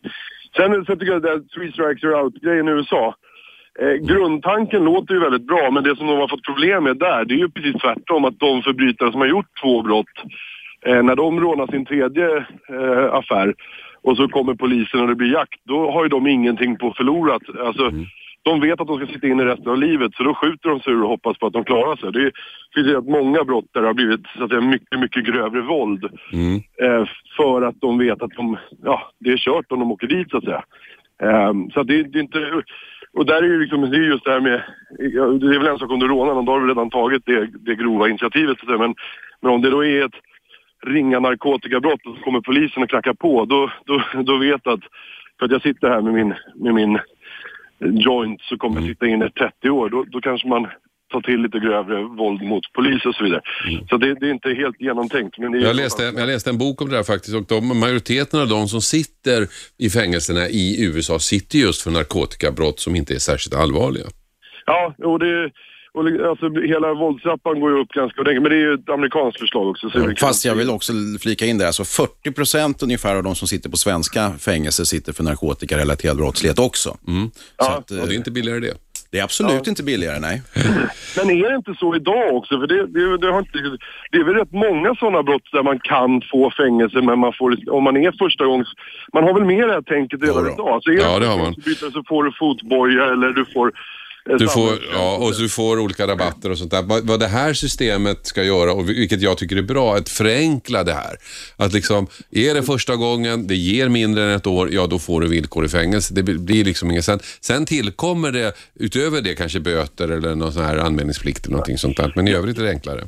[0.55, 3.15] Sen, sen tycker jag att det här three strikes you're out-grejen i USA.
[3.81, 7.25] Eh, grundtanken låter ju väldigt bra, men det som de har fått problem med där,
[7.25, 8.25] det är ju precis tvärtom.
[8.25, 10.15] Att de förbrytare som har gjort två brott,
[10.85, 12.37] eh, när de rånar sin tredje
[12.69, 13.53] eh, affär
[14.01, 17.41] och så kommer polisen och det blir jakt, då har ju de ingenting på förlorat.
[17.59, 17.91] Alltså,
[18.43, 20.93] De vet att de ska sitta inne resten av livet, så då skjuter de sig
[20.93, 22.11] ur och hoppas på att de klarar sig.
[22.11, 22.31] Det är-
[22.75, 25.61] finns ju rätt många brott där det har blivit så att säga, mycket, mycket grövre
[25.61, 26.03] våld.
[26.81, 27.05] Eh,
[27.37, 30.37] för att de vet att de, ja, det är kört om de åker dit så
[30.37, 30.63] att säga.
[31.23, 32.61] Ehm, så att det, det är inte...
[33.17, 34.63] Och där är ju liksom, det är just det här med,
[35.39, 37.45] det är väl en sak om du rånar någon, då har du redan tagit det,
[37.45, 38.57] det grova initiativet.
[38.67, 38.95] Men,
[39.41, 40.15] men om det då är ett
[40.85, 44.79] ringa narkotikabrott och så kommer polisen och knackar på, då, då, då vet att,
[45.39, 46.99] för att jag sitter här med min, med min
[47.79, 50.67] joint så kommer jag sitta inne 30 år, då, då kanske man
[51.11, 53.41] tar till lite grövre våld mot polis och så vidare.
[53.89, 55.37] Så det, det är inte helt genomtänkt.
[55.37, 57.79] Men det är Jag läste, jag läste en bok om det där faktiskt och de,
[57.79, 63.13] majoriteten av de som sitter i fängelserna i USA sitter just för narkotikabrott som inte
[63.15, 64.05] är särskilt allvarliga.
[64.65, 65.51] Ja, och det...
[65.93, 69.39] Och alltså, hela våldstrappan går ju upp ganska ordentligt, men det är ju ett amerikanskt
[69.39, 69.89] förslag också.
[69.89, 73.47] Kan- Fast jag vill också flika in där, alltså 40 procent ungefär av de som
[73.47, 76.97] sitter på svenska fängelser sitter för narkotikarelaterad brottslighet också.
[77.59, 78.73] Så att, eh, Och det är inte billigare det.
[79.09, 80.41] Det är absolut inte billigare, nej.
[81.17, 82.59] Men är det inte så idag också?
[82.59, 83.77] För det, det, det, har inte,
[84.11, 87.71] det är väl rätt många sådana brott där man kan få fängelse, men man får,
[87.71, 88.67] om man är första gångs...
[89.13, 90.83] Man har väl med det här tänket redan Ja idag?
[90.83, 91.53] Så är Ja, det har man.
[91.93, 93.71] så får du fotboja eller du får...
[94.39, 96.83] Du får, ja, och du får olika rabatter och sånt där.
[96.83, 100.83] Vad, vad det här systemet ska göra, och vilket jag tycker är bra, att förenkla
[100.83, 101.15] det här.
[101.57, 105.21] Att liksom, är det första gången, det ger mindre än ett år, ja då får
[105.21, 106.13] du villkor i fängelse.
[106.13, 107.05] Det blir- liksom inget.
[107.05, 111.77] Sen, sen tillkommer det, utöver det kanske böter eller någon sån här anmälningsplikt eller någonting
[111.77, 112.13] sånt där.
[112.15, 113.03] Men i övrigt är det enklare.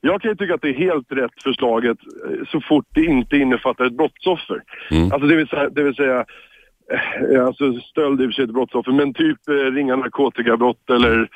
[0.00, 1.96] Jag kan ju tycka att det är helt rätt förslaget
[2.30, 4.58] eh, så fort det inte innefattar ett brottsoffer.
[5.12, 6.24] Alltså det vill säga, det vill säga
[7.46, 11.28] alltså stöld i och för sig ett brottsoffer, men typ eh, ringa narkotikabrott eller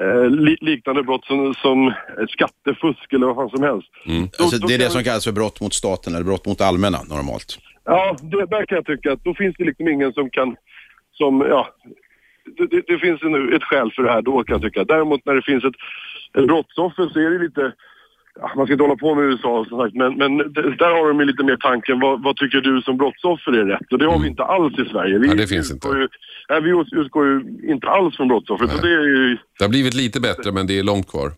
[0.00, 1.94] eh, li, liknande brott som, som eh,
[2.28, 3.88] skattefusk eller vad fan som helst.
[4.04, 6.60] Då- Alltså, då det är det som kallas för brott mot staten eller brott mot
[6.60, 7.58] allmänna normalt.
[7.84, 10.56] Ja, det, där kan jag tycka att då finns det liksom ingen som kan,
[11.12, 11.68] som, ja,
[12.56, 14.84] det, det, det finns en, ett skäl för det här då kan jag tycka.
[14.84, 15.74] Däremot när det finns ett,
[16.38, 17.72] ett brottsoffer så är det lite,
[18.56, 20.38] man ska inte hålla på med USA som sagt, men, men
[20.82, 23.92] där har de ju lite mer tanken, vad, vad tycker du som brottsoffer är rätt?
[23.92, 25.18] Och det har vi inte alls i Sverige.
[25.18, 25.88] Vi, Ja, det finns inte.
[25.88, 26.08] Ju,
[26.48, 27.34] nej, vi utgår ju
[27.72, 28.70] inte alls från brottsoffret.
[28.70, 31.32] Så det är ju, Det har blivit lite bättre, men det är långt kvar.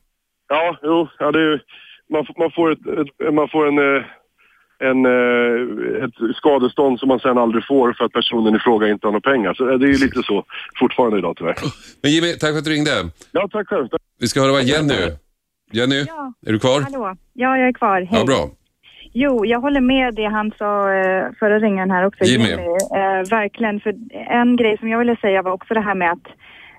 [0.48, 1.62] Ja, jo, ja, det är,
[2.12, 4.02] man, får- man får, ett, ett, man får en, eh,
[4.90, 9.06] en, eh, ett skadestånd som man sen aldrig får för att personen i fråga inte
[9.06, 9.54] har några pengar.
[9.54, 10.44] Så eh, det är ju lite så
[10.78, 11.54] fortfarande idag tyvärr.
[12.02, 12.90] Men Jimmy, tack för att du ringde.
[13.32, 13.88] Ja, tack själv.
[14.20, 14.94] Vi ska höra vad Jenny...
[15.72, 16.32] Jenny, Ja.
[16.46, 16.80] är du kvar?
[16.80, 18.00] Hallå, ja jag är kvar.
[18.00, 18.18] Hej.
[18.20, 18.50] Ja, bra.
[19.14, 22.24] Jo, jag håller med det han sa eh, förra ringaren här också.
[22.24, 22.52] Jimmy.
[22.52, 23.94] Eh, verkligen, för
[24.30, 26.26] en grej som jag ville säga var också det här med att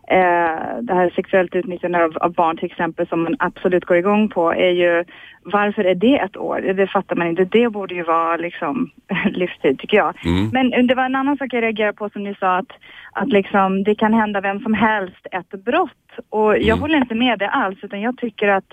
[0.07, 4.29] eh, det här sexuellt utnyttjande av, av barn till exempel som man absolut går igång
[4.29, 5.03] på är ju
[5.43, 6.73] varför är det ett år?
[6.73, 7.45] Det fattar man inte.
[7.45, 8.89] Det borde ju vara liksom
[9.31, 10.13] livstid tycker jag.
[10.53, 12.71] Men det var en annan sak jag reagerade på som ni sa att,
[13.15, 16.19] att liksom det kan hända vem som helst ett brott.
[16.29, 18.71] Och jag håller inte med det alls utan jag tycker att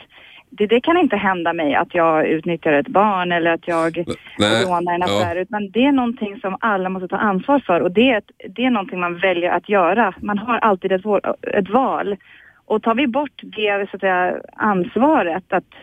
[0.51, 3.99] det, det kan inte hända mig att jag utnyttjar ett barn eller att jag
[4.39, 5.07] rånar en ja.
[5.07, 8.31] affär utan det är någonting som alla måste ta ansvar för och det är, ett,
[8.49, 10.15] det är någonting man väljer att göra.
[10.21, 12.17] Man har alltid ett, val- ett val.
[12.65, 15.75] Och tar vi bort det så att säga, ansvaret att,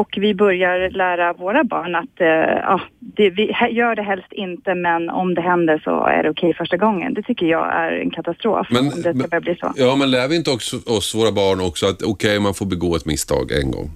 [0.00, 2.26] och vi börjar lära våra barn att eh,
[2.70, 6.54] ja, det, vi gör det helst inte men om det händer så är det okej
[6.54, 7.14] första gången.
[7.14, 9.72] Det tycker jag är en katastrof Men- om det ska men- bli så.
[9.76, 12.96] Ja, men lär vi inte också oss, våra barn också, att okej, man får begå
[12.96, 13.90] ett misstag en gång?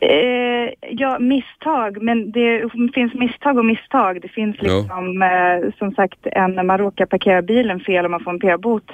[0.00, 4.22] Eh, ja, misstag, men det finns misstag och misstag.
[4.22, 4.78] Det finns Ja.
[4.78, 8.88] liksom, eh, som sagt, en, man råkar parkera bilen fel och man får en p-bot.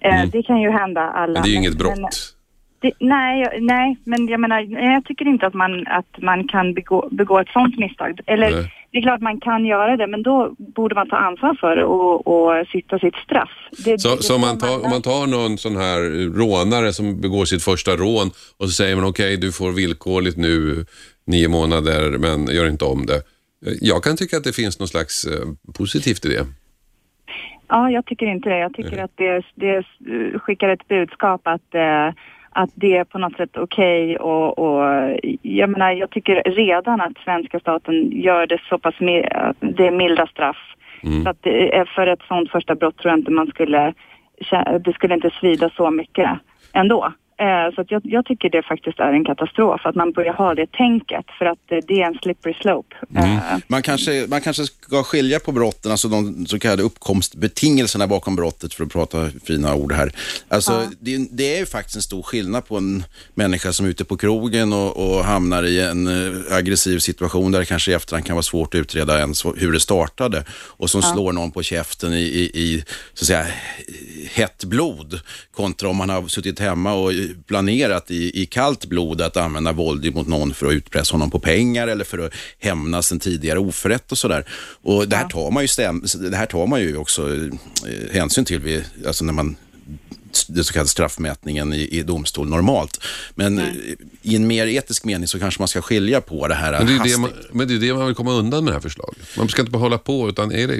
[0.00, 1.22] Eh, Det kan ju hända alla.
[1.24, 1.32] Mm.
[1.32, 2.36] Men det är ju inget Men- brott.
[2.82, 6.74] Det, nej, nej, men jag menar, nej, jag tycker inte att man, att man kan
[6.74, 8.20] begå, begå ett sånt misstag.
[8.26, 8.72] Eller Nej.
[8.90, 11.84] det är klart man kan göra det, men då borde man ta ansvar för det
[11.84, 13.50] och, och sitta sitt straff.
[13.84, 16.00] Det, Så, det så om, man tar, om man tar någon sån här
[16.38, 18.26] rånare som begår sitt första rån
[18.58, 20.84] och så säger man okej, du får villkorligt nu
[21.26, 23.22] nio månader men gör inte om det.
[23.80, 26.46] Jag kan tycka att det finns någon slags eh, positivt i det.
[27.68, 28.58] Ja, jag tycker inte det.
[28.58, 29.84] Jag tycker att det, det
[30.38, 32.08] skickar ett budskap att, eh,
[32.50, 37.18] att det är på något sätt okej och, och jag menar, jag tycker redan att
[37.24, 38.94] svenska staten gör det så pass,
[39.30, 40.56] att det är milda straff.
[41.24, 43.94] Så att är för ett sånt första brott tror jag inte man skulle,
[44.84, 46.30] det skulle inte svida så mycket
[46.72, 47.12] ändå.
[47.40, 50.72] Eh, Så jag, jag tycker det faktiskt är en katastrof att man börjar ha det
[50.72, 52.96] tänket för att eh, det är en slippery slope.
[53.16, 58.36] Eh, Man kanske, man kanske ska skilja på brotten, alltså de så kallade uppkomstbetingelserna bakom
[58.36, 60.12] brottet, för att prata fina ord här.
[60.48, 64.04] Alltså, det, det är ju faktiskt en stor skillnad på en människa som är ute
[64.04, 68.26] på krogen och, och hamnar i en eh, aggressiv situation där det kanske i efterhand
[68.26, 72.12] kan vara svårt att utreda ens hur det startade och som slår någon på käften
[72.12, 73.46] i, i, i så att säga,
[74.32, 77.12] hett blod kontra om man har suttit hemma och
[77.46, 81.38] planerat i, i kallt blod att använda våld mot någon för att utpressa honom på
[81.38, 84.44] pengar eller för att hämnas en tidigare oförrätt och sådär.
[84.82, 88.44] Och det här tar man ju, stäm, det här tar man ju också eh, hänsyn
[88.44, 89.56] till vid, alltså när man
[90.46, 93.00] den så kallade straffmätningen i, i domstol normalt.
[93.34, 93.66] Men eh,
[94.22, 96.92] i en mer etisk mening så kanske man ska skilja på det här Men det,
[96.92, 97.20] är ju det hastigt.
[97.20, 99.18] man, men det är det man vill komma undan med det här förslaget.
[99.36, 100.74] Man ska inte bara hålla på, utan är det,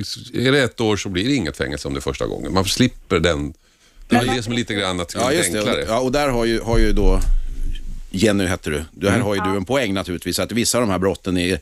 [0.48, 2.54] är det ett år så blir det inget fängelse om det är första gången.
[2.54, 3.54] Man slipper den.
[4.10, 5.76] Det är det som är lite grann att Ja, det just enklare.
[5.76, 5.84] det.
[5.88, 7.20] Ja, och där har ju, har ju då
[8.10, 8.84] Jenny heter du.
[8.92, 10.38] Där har ju du en poäng naturligtvis.
[10.38, 11.52] Att vissa av de här brotten är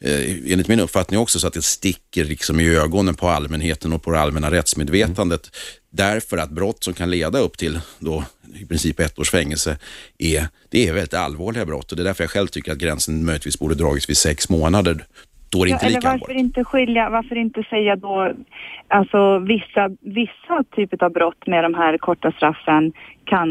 [0.00, 4.02] eh, enligt min uppfattning också så att det sticker liksom i ögonen på allmänheten och
[4.02, 5.50] på det allmänna rättsmedvetandet.
[5.92, 8.24] Därför att brott som kan leda upp till då
[8.60, 9.76] i princip ett års fängelse
[10.18, 11.90] är, det är väldigt allvarliga brott.
[11.90, 15.06] Och det är därför jag själv tycker att gränsen möjligtvis borde dragits vid sex månader.
[15.52, 16.40] Då är det Ja, inte eller lika varför allvarligt.
[16.44, 18.32] inte skilja, varför inte säga då,
[18.88, 22.92] alltså vissa, vissa typer av brott med de här korta straffen
[23.24, 23.48] kan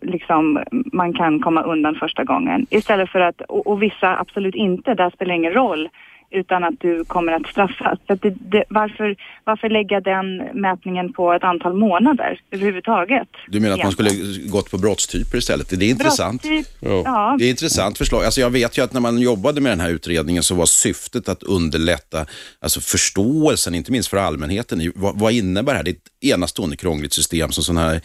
[0.00, 0.58] liksom,
[0.92, 2.66] man kan komma undan första gången.
[2.70, 5.88] Istället för att, och, och vissa absolut inte, där spelar ingen roll
[6.30, 7.98] utan att du kommer att straffas.
[8.06, 13.28] Så att det, det, varför, varför lägga den mätningen på ett antal månader överhuvudtaget?
[13.48, 14.10] Du menar att man skulle
[14.48, 15.68] gått på brottstyper istället?
[15.78, 16.42] Det är intressant.
[16.42, 17.02] Brottstyp, Ja.
[17.04, 17.36] ja.
[17.38, 18.24] Det är intressant förslag.
[18.24, 21.28] Alltså jag vet ju att när man jobbade med den här utredningen så var syftet
[21.28, 22.26] att underlätta
[22.60, 24.92] alltså förståelsen, inte minst för allmänheten.
[24.94, 25.84] Vad, vad innebär det här?
[25.84, 28.00] Det är ett enastående krångligt system som sådana här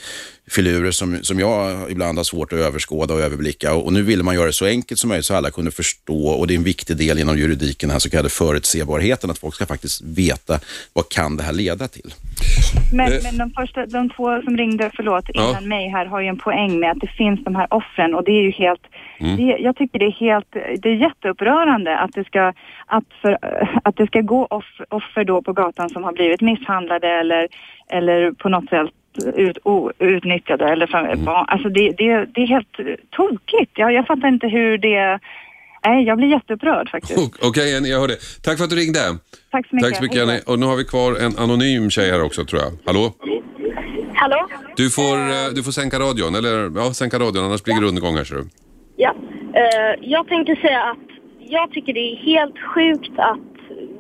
[0.52, 3.74] filurer som, som jag ibland har svårt att överskåda och överblicka.
[3.74, 6.28] Och, och nu ville man göra det så enkelt som möjligt så alla kunde förstå
[6.28, 9.56] och det är en viktig del inom juridiken, den här så kallade förutsebarheten, att folk
[9.56, 10.60] ska faktiskt veta
[10.94, 12.14] vad kan det här leda till.
[12.94, 13.20] Men, Eh.
[13.24, 15.50] men de, första, de två som ringde, förlåt, Ja.
[15.50, 18.24] innan mig här har ju en poäng med att det finns de här offren och
[18.24, 18.82] det är ju helt,
[19.20, 19.38] Mm.
[19.38, 22.54] det, jag tycker det är helt, det är jätteupprörande att det ska,
[22.86, 23.38] att, för,
[23.84, 27.48] att det ska gå off, offer då på gatan som har blivit misshandlade eller,
[27.92, 28.90] eller på något sätt
[29.36, 29.58] ut,
[30.00, 31.28] utnyttjade eller för, Mm.
[31.28, 32.76] Alltså det, det, det är helt
[33.12, 33.72] tokigt.
[33.76, 35.20] Jag, jag fattar inte hur det,
[35.86, 37.40] nej jag blir jätteupprörd faktiskt.
[37.42, 38.16] Okej Jenny, jag hörde.
[38.44, 39.00] Tack för att du ringde.
[39.52, 39.90] Tack så mycket.
[39.90, 40.18] Tack så mycket.
[40.18, 40.40] Jenny.
[40.48, 42.72] Och nu har vi kvar en anonym tjej här också tror jag.
[42.86, 43.14] Hallå?
[44.14, 44.48] Hallå?
[44.76, 48.16] Du får, eh, du får sänka radion, eller ja, sänka radion annars blir det rundgång
[48.18, 48.44] här ser du.
[48.96, 49.16] Ja.
[49.54, 51.08] Eh, jag tänkte säga att
[51.40, 53.40] jag tycker det är helt sjukt att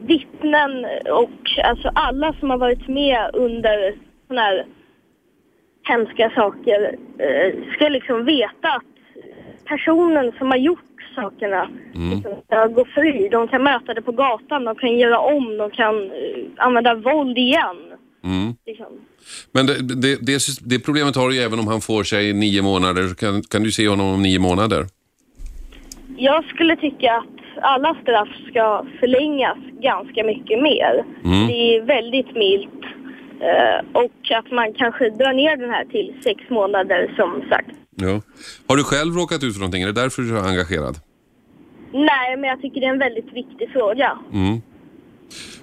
[0.08, 3.95] vittnen och alltså alla som har varit med under
[4.28, 4.65] sådana här
[5.88, 8.84] hemska saker eh, ska liksom veta att
[9.65, 10.80] personen som har gjort
[11.15, 11.69] sakerna
[12.13, 13.30] liksom, ska gå fri.
[13.32, 16.12] De kan möta det på gatan, de kan göra om, de kan eh,
[16.58, 17.78] använda våld igen.
[18.65, 18.86] Liksom.
[19.52, 22.62] Men det, det, det, det problemet har du ju även om han får sig nio
[22.62, 23.15] månader.
[23.15, 24.86] Kan, kan du se honom om nio månader?
[26.17, 31.04] Jag skulle tycka att alla straff ska förlängas ganska mycket mer.
[31.24, 31.48] Mm.
[31.48, 32.86] Det är väldigt milt.
[33.41, 37.69] Eh, och att man kanske drar ner den här till sex månader som sagt.
[37.95, 38.21] Ja.
[38.67, 39.82] Har du själv råkat ut för någonting?
[39.82, 40.95] Är det därför du är engagerad?
[41.91, 44.19] Nej, men jag tycker det är en väldigt viktig fråga.
[44.34, 44.62] Mm.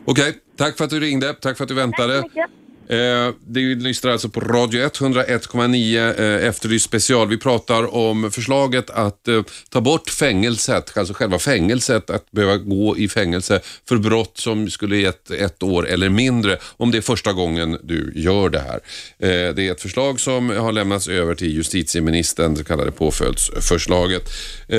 [0.04, 1.34] Okej, tack för att du ringde.
[1.34, 2.22] Tack för att du väntade.
[2.22, 2.50] Tack så mycket.
[2.92, 7.28] Eh, det lyssnar alltså på Radio 101,9 eh, Efterlyst special.
[7.28, 12.98] Vi pratar om förslaget att eh, ta bort fängelset, alltså själva fängelset, att behöva gå
[12.98, 17.32] i fängelse för brott som skulle gett ett år eller mindre om det är första
[17.32, 18.80] gången du gör det här.
[19.18, 24.22] Eh, det är ett förslag som har lämnats över till justitieministern, det så kallade påföljdsförslaget.
[24.68, 24.78] Eh,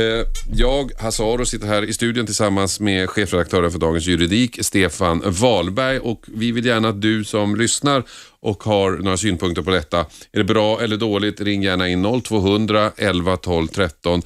[0.56, 6.00] jag, Hasse Aro, sitter här i studion tillsammans med chefredaktören för Dagens Juridik, Stefan Wahlberg
[6.00, 10.00] och vi vill gärna att du som lyssnar lyssnar och har några synpunkter på detta.
[10.32, 11.42] Är det bra eller dåligt?
[11.42, 14.22] Ring gärna in 0200 11 12 13.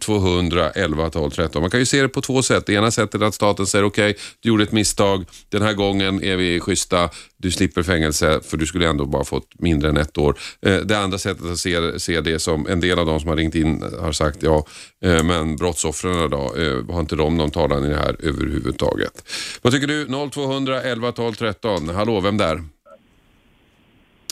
[0.00, 1.62] 0200 11 12 13.
[1.62, 2.66] Man kan ju se det på två sätt.
[2.66, 5.24] Det ena sättet är att staten säger okej, okay, du gjorde ett misstag.
[5.48, 7.10] Den här gången är vi schyssta.
[7.36, 10.38] Du slipper fängelse för du skulle ändå bara fått mindre än ett år.
[10.62, 13.36] Eh, det andra sättet att se, se det som en del av de som har
[13.36, 14.66] ringt in har sagt ja,
[15.04, 19.24] eh, men brottsoffren då, eh, har inte de någon talan i det här överhuvudtaget.
[19.62, 20.06] Vad tycker du?
[20.30, 21.88] 0200 11 12 13.
[21.88, 22.62] Hallå, vem där?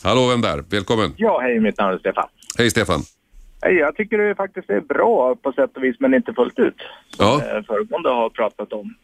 [0.02, 0.64] Hallå, vem där?
[0.70, 1.14] Välkommen.
[1.16, 2.28] Ja, hej, mitt namn är Stefan.
[2.58, 3.00] Hej Stefan.
[3.62, 6.74] Hej, jag tycker det faktiskt är bra på sätt och vis, men inte fullt ut.
[7.16, 7.34] Som Ja.
[7.56, 8.94] eh, föregående har pratat om.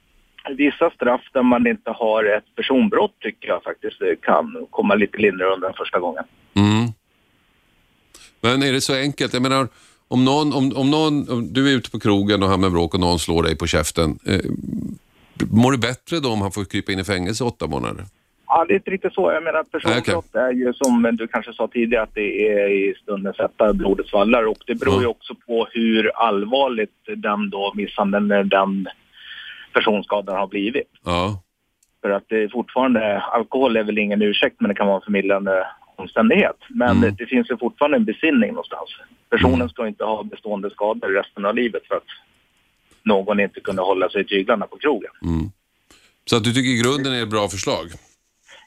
[0.56, 5.54] Vissa straff där man inte har ett personbrott tycker jag faktiskt kan komma lite lindrigare
[5.54, 6.24] under den första gången.
[6.54, 6.92] Mm.
[8.40, 9.32] Men är det så enkelt?
[9.32, 9.68] Jag menar,
[10.08, 12.94] om, någon, om, om, någon, om du är ute på krogen och hamnar i bråk
[12.94, 14.18] och någon slår dig på käften.
[14.26, 14.40] Eh,
[15.50, 18.04] mår du bättre då om han får krypa in i fängelse åtta månader?
[18.56, 19.32] Ja, det är inte riktigt så.
[19.32, 23.34] Jag menar, personbrott är ju som du kanske sa tidigare att det är i stunden
[23.34, 28.88] sätta blodet svallar och det beror ju också på hur allvarligt den då misshandeln, den
[29.72, 30.90] personskadan har blivit.
[31.04, 31.42] Ja.
[32.02, 35.02] För att det är fortfarande, alkohol är väl ingen ursäkt men det kan vara en
[35.02, 36.56] förmildrande omständighet.
[36.68, 38.90] Men det, det finns ju fortfarande en besinning någonstans.
[39.30, 42.10] Personen ska inte ha bestående skador resten av livet för att
[43.02, 45.10] någon inte kunde hålla sig i tyglarna på krogen.
[45.22, 45.50] Mm.
[46.24, 47.86] Så att du tycker i grunden är ett bra förslag?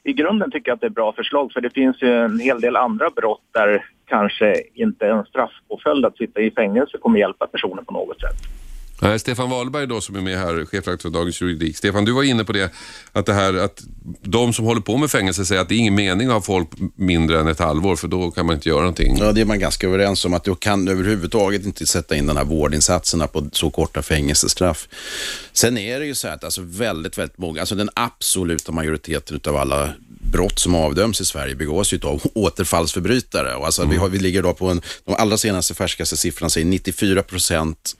[0.08, 2.60] I grunden tycker jag att det är bra förslag för det finns ju en hel
[2.60, 7.84] del andra brott där kanske inte en straffpåföljd att sitta i fängelse kommer hjälpa personen
[7.84, 8.57] på något sätt.
[9.00, 11.76] Nej, Stefan Wahlberg då som är med här, chefredaktör för Dagens Juridik.
[11.76, 12.72] Stefan, du var inne på det
[13.12, 13.82] att det här att
[14.22, 16.68] de som håller på med fängelse säger att det är ingen mening att ha folk
[16.94, 19.16] mindre än ett halvår för då kan man inte göra någonting.
[19.18, 22.36] Ja, det är man ganska överens om att du kan överhuvudtaget inte sätta in de
[22.36, 24.88] här vårdinsatserna på så korta fängelsestraff.
[25.52, 29.40] Sen är det ju så här att alltså väldigt, väldigt många, alltså den absoluta majoriteten
[29.46, 29.90] av alla
[30.30, 33.54] brott som avdöms i Sverige begås ju av återfallsförbrytare.
[33.54, 36.66] Och alltså vi, har, vi ligger då på en, de allra senaste färskaste siffrorna säger
[36.66, 37.96] 94 procent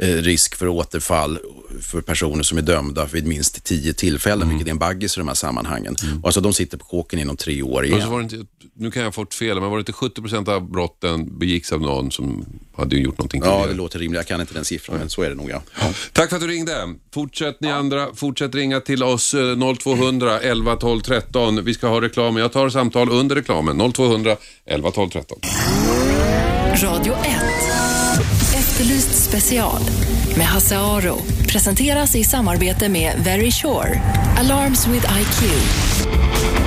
[0.00, 1.38] eh, risk för återfall
[1.82, 5.28] för personer som är dömda vid minst 10 tillfällen, vilket är en baggis i de
[5.28, 5.96] här sammanhangen.
[6.22, 8.10] Och alltså de sitter på kåken inom tre år Och så igen.
[8.10, 8.46] var det inte,
[8.78, 11.80] nu kan jag ha fått fel, men var det inte 70% av brotten begicks av
[11.80, 12.46] någon som
[12.76, 13.70] hade gjort någonting Ja, tidigare?
[13.70, 14.16] det låter rimligt.
[14.18, 15.62] Jag kan inte den siffran, men så är det nog ja.
[16.12, 16.94] Tack för att du ringde.
[17.14, 21.55] Fortsätt ni andra, fortsätt ringa till oss eh, 0200 11 12 13.
[21.64, 22.36] Vi ska ha reklam.
[22.36, 23.92] Jag tar samtal under reklamen.
[23.92, 24.36] 0200
[24.66, 25.38] 11 12 13.
[26.82, 27.18] Radio 1.
[28.54, 29.80] Efterlyst special
[30.36, 31.18] med Hasse Aro.
[31.48, 34.00] Presenteras i samarbete med Very Sure.
[34.38, 36.65] Alarms with IQ.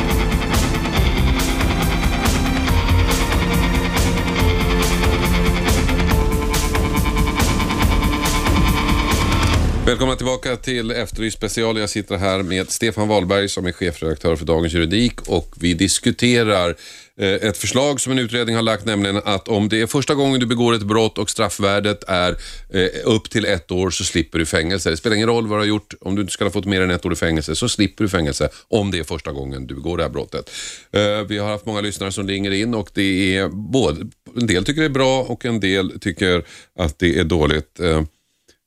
[9.89, 11.77] Välkomna tillbaka till Efterlyst special.
[11.77, 16.75] Jag sitter här med Stefan Wahlberg som är chefredaktör för Dagens Juridik och vi diskuterar
[17.17, 20.39] eh, ett förslag som en utredning har lagt, nämligen att om det är första gången
[20.39, 22.35] du begår ett brott och straffvärdet är
[22.69, 24.89] eh, upp till ett år så slipper du fängelse.
[24.89, 25.93] Det spelar ingen roll vad du har gjort.
[26.01, 28.09] Om du inte ska ha fått mer än ett år i fängelse så slipper du
[28.09, 30.49] fängelse om det är första gången du begår det här brottet.
[30.91, 34.65] Eh, vi har haft många lyssnare som ringer in och det är både, en del
[34.65, 36.43] tycker det är bra och en del tycker
[36.79, 37.79] att det är dåligt.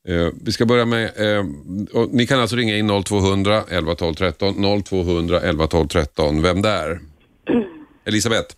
[0.08, 1.44] Eh, vi ska börja med, eh,
[2.12, 6.42] ni kan alltså ringa in 0200 11 12 13, 0200 11 12 13.
[6.42, 6.98] Vem där?
[8.04, 8.56] Elisabeth?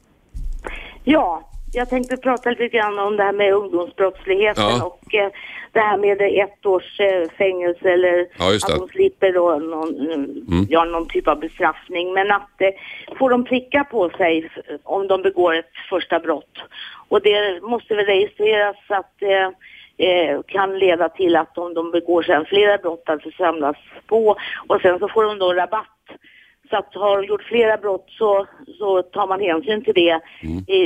[1.05, 4.85] Ja, jag tänkte prata lite grann om det här med ungdomsbrottsligheten Ja.
[4.85, 5.31] och eh,
[5.73, 10.67] det här med ett års eh, fängelse eller Ja, att de slipper då någon, mm.
[10.71, 12.13] ja, någon typ av bestraffning.
[12.13, 12.69] Men att eh,
[13.19, 14.51] får de pricka på sig
[14.83, 16.59] om de begår ett första brott.
[17.09, 19.51] Och det måste väl registreras att eh,
[19.99, 23.77] eh, kan leda till att om de begår sen flera brott alltså samlas
[24.07, 24.37] på
[24.69, 25.89] och sen så får de då rabatt.
[26.71, 28.47] Så att har de gjort flera brott så,
[28.79, 30.21] så tar man hänsyn till det
[30.73, 30.83] i,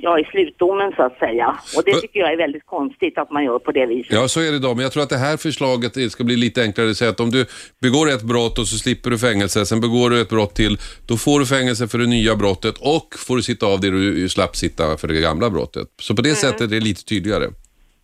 [0.00, 1.58] ja, i slutdomen så att säga.
[1.76, 4.12] Och det tycker jag är väldigt konstigt att man gör på det viset.
[4.12, 4.74] Ja, så är det då.
[4.74, 6.94] Men jag tror att det här förslaget det ska bli lite enklare.
[6.94, 7.46] Säger att om du
[7.80, 11.16] begår ett brott och så slipper du fängelse, sen begår du ett brott till, då
[11.16, 14.56] får du fängelse för det nya brottet och får du sitta av det du slapp
[14.56, 15.88] sitta för det gamla brottet.
[16.00, 17.48] Så på det sättet är det lite tydligare.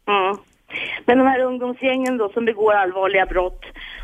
[0.09, 0.37] Mm.
[1.07, 3.63] Men de här ungdomsgängen då som begår allvarliga brott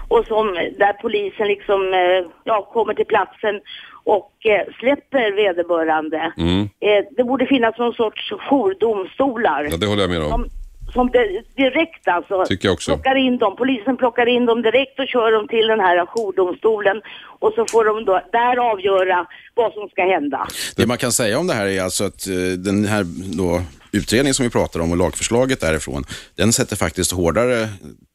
[0.09, 0.47] och som
[0.79, 3.61] där polisen liksom eh, ja, kommer till platsen
[4.05, 6.33] och eh, släpper vederbörande.
[6.37, 6.61] Mm.
[6.61, 9.69] Eh, det borde finnas någon sorts jourdomstolar.
[9.71, 10.31] Ja, det håller jag med om.
[10.31, 10.49] Som,
[10.93, 12.91] som di- direkt alltså Tycker jag också.
[12.95, 13.57] plockar in dem.
[13.57, 17.03] Polisen plockar in dem direkt och kör dem till den här jourdomstolen
[17.39, 20.47] och så får de då där avgöra vad som ska hända.
[20.77, 23.05] Det man kan säga om det här är alltså att eh, den här
[23.39, 23.61] då,
[23.97, 27.69] utredningen som vi pratar om och lagförslaget därifrån, den sätter faktiskt hårdare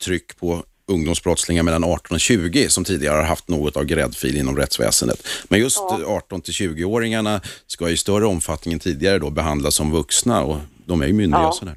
[0.04, 4.58] tryck på ungdomsbrottslingar mellan 18 och 20 som tidigare har haft något av gräddfil inom
[4.58, 5.28] rättsväsendet.
[5.50, 6.00] Men just Ja.
[6.06, 11.02] 18 till 20-åringarna ska i större omfattning än tidigare då behandlas som vuxna och de
[11.02, 11.42] är ju myndiga.
[11.42, 11.48] Ja.
[11.48, 11.76] och sådär.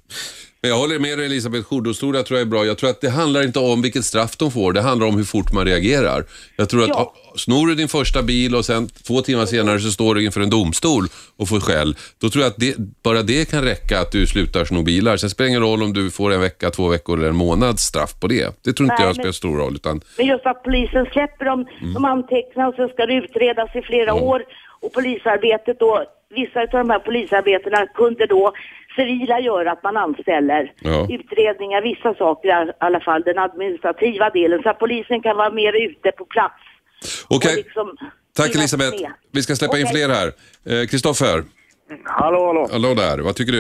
[0.65, 2.65] Men Jag håller med dig Elisabeth, jourdomstolar tror jag är bra.
[2.67, 5.25] Jag tror att det handlar inte om vilket straff de får, det handlar om hur
[5.25, 6.25] fort man reagerar.
[6.57, 7.15] Jag tror att Ja.
[7.37, 10.51] snor du din första bil och sen två timmar senare så står du inför en
[10.51, 11.05] domstol
[11.37, 14.65] och får skäll, då tror jag att det, bara det kan räcka att du slutar
[14.65, 15.17] sno bilar.
[15.17, 17.83] Sen spelar det ingen roll om du får en vecka, två veckor eller en månads
[17.83, 18.63] straff på det.
[18.65, 19.75] Det tror inte Nej, jag men- spelar stor roll.
[19.75, 21.95] Utan, Men just att polisen släpper dem, Mm.
[21.95, 24.43] de antecknar och så ska det utredas i flera år.
[24.81, 26.05] Och polisarbetet då,
[26.35, 28.53] vissa av de här polisarbetena kunde då
[28.97, 30.73] civila göra att man anställer.
[30.81, 31.07] Ja.
[31.11, 34.63] Utredningar, vissa saker i alla fall, den administrativa delen.
[34.63, 36.55] Så att polisen kan vara mer ute på plats.
[37.29, 37.97] Okej, Och liksom
[38.37, 39.03] tack Elisabeth.
[39.03, 39.11] med.
[39.33, 39.95] Vi ska släppa in Okej.
[39.95, 40.27] fler här.
[40.81, 41.43] Eh, Kristoffer,
[42.05, 42.69] Hallå, hallå.
[42.73, 43.19] hallå där.
[43.19, 43.59] Vad tycker du?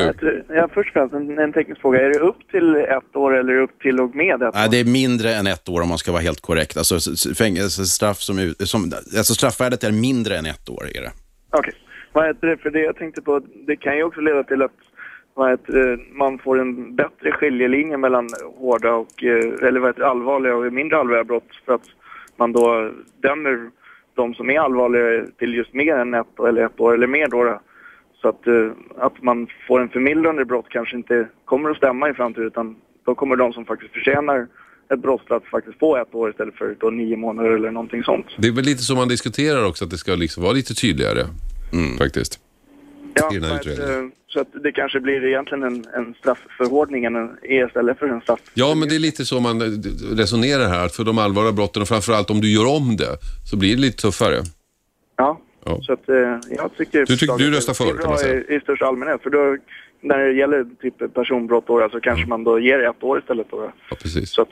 [0.54, 2.00] Ja, först och främst en, en teknisk fråga.
[2.00, 4.70] Är det upp till ett år eller upp till och med ett Nej, år?
[4.70, 6.76] det är mindre än ett år om man ska vara helt korrekt.
[6.76, 10.84] Alltså, s- s- fängelsestraff som, som, alltså straffvärdet är mindre än ett år.
[10.94, 11.10] Är det.
[11.50, 11.74] Okej.
[12.12, 12.56] Vad heter det?
[12.56, 14.72] För det jag tänkte på, det kan ju också leda till att
[15.34, 20.00] vad heter det, man får en bättre skiljelinje mellan hårda och, eh, eller vad heter
[20.00, 21.48] det, allvarliga och mindre allvarliga brott.
[21.66, 21.86] För att
[22.36, 22.90] man då
[23.22, 23.70] dömer
[24.14, 27.28] de som är allvarliga till just mer än ett år eller ett år eller mer
[27.28, 27.44] då.
[27.44, 27.60] då.
[28.20, 32.14] Så att, eh, att man får en förmildrande brott kanske inte kommer att stämma i
[32.14, 34.46] framtiden utan då kommer de som faktiskt förtjänar
[34.92, 38.26] ett brottsplats faktiskt få ett år istället för då nio månader eller någonting sånt.
[38.38, 41.22] Det är väl lite så man diskuterar också, att det ska liksom vara lite tydligare.
[41.98, 42.38] Faktiskt.
[43.14, 44.04] Ja, i den här så att, utredningen.
[44.06, 47.04] eh, så att det kanske blir egentligen en, en straffförordning
[47.42, 48.40] istället för en straff.
[48.54, 49.66] Ja, men det är lite så man eh,
[50.16, 50.88] resonerar här.
[50.88, 53.16] För de allvarliga brotten och framförallt om du gör om det
[53.50, 54.42] så blir det lite tuffare.
[55.16, 55.80] Ja, Ja.
[55.82, 56.40] så att eh, jag
[56.76, 56.98] tycker...
[57.00, 58.34] Du tycker- förslaget du röstar för, kan man säga.
[58.48, 59.56] I, i största allmänhet, för då
[60.02, 62.02] när det gäller typ personbrott då, alltså Mm.
[62.02, 63.72] kanske man då ger ett år istället då.
[63.90, 64.30] Ja, precis.
[64.30, 64.48] Så att,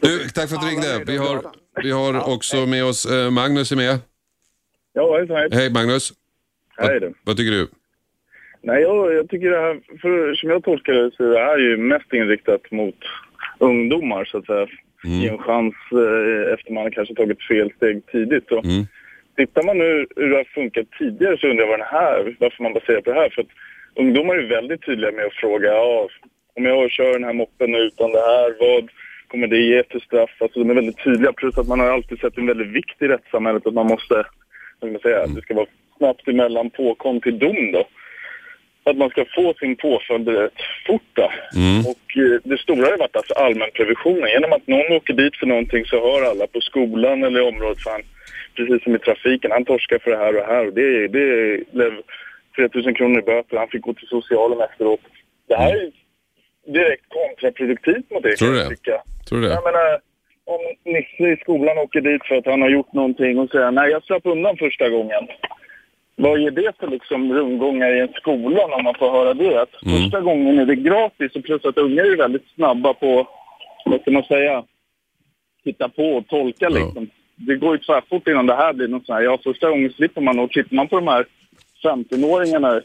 [0.00, 1.02] Du, tack för att du ringde.
[1.06, 1.40] Vi har,
[1.82, 3.98] vi har också med oss Magnus är med.
[4.92, 5.48] Ja, hejsan, hej.
[5.52, 6.12] Hej Magnus.
[6.76, 7.14] Hej du.
[7.24, 7.68] Vad tycker du?
[8.62, 11.58] Nej, jag, jag tycker det här, för som jag tolkar det så är det här
[11.58, 12.98] ju mest inriktat mot
[13.58, 14.66] ungdomar så att säga.
[15.04, 18.48] Ge en chans eh, efter man kanske tagit fel steg tidigt.
[18.48, 18.58] Så.
[18.58, 18.86] Mm.
[19.36, 22.62] Tittar man nu hur det har funkat tidigare så undrar jag vad den här, varför
[22.62, 23.30] man baserar på det här.
[23.30, 23.48] För att
[23.96, 26.08] ungdomar är väldigt tydliga med att fråga, ja,
[26.56, 28.90] om jag kör den här moppen utan det här, vad
[29.28, 30.30] kommer det ge för straff?
[30.40, 31.32] Alltså de är väldigt tydliga.
[31.32, 34.24] Plus att man har alltid sett en väldigt viktig i rättssamhället att man måste,
[34.82, 35.66] ska man säga, att det ska vara
[35.96, 37.84] snabbt emellan påkom till dom då.
[38.84, 41.30] Att man ska få sin påföljd rätt fort då.
[41.92, 44.30] Och eh, det stora har varit alltså allmänpreventionen.
[44.30, 47.82] Genom att någon åker dit för någonting så hör alla på skolan eller i området
[47.82, 48.02] fan,
[48.56, 50.66] precis som i trafiken, han torskar för det här och det här.
[50.66, 51.92] Och det, det blev
[52.56, 55.00] 3000 kronor i böter, han fick gå till socialen efteråt.
[55.48, 55.90] Det här är
[56.72, 59.02] direkt kontraproduktivt mot det Tror du jag det?
[59.28, 59.54] Tror du det?
[59.54, 60.00] Jag menar,
[60.54, 63.90] om Nisse i skolan åker dit för att han har gjort någonting och säger nej
[63.90, 65.26] jag slapp undan första gången.
[66.16, 69.62] Vad ger det för liksom rundgångar i en skola om man får höra det?
[69.62, 70.02] Att Mm.
[70.02, 73.28] Första gången är det gratis och plus att ungar är väldigt snabba på,
[73.84, 74.64] vad ska man säga,
[75.64, 77.08] titta på och tolka liksom.
[77.36, 79.24] Det går ju tvärfort innan det här blir något sånt här.
[79.24, 81.26] Ja, första gången slipper man och tittar man på de här
[81.84, 82.82] 15-åringarna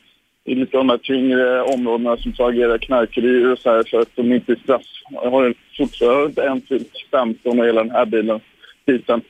[0.47, 3.99] i lite av de här tyngre områdena som så agerar knarkerier och så här för
[3.99, 4.81] att de inte är straff.
[5.11, 8.39] Jag har en- fortfarande ens fyllt 15 och hela den här bilen,
[8.85, 9.21] biten.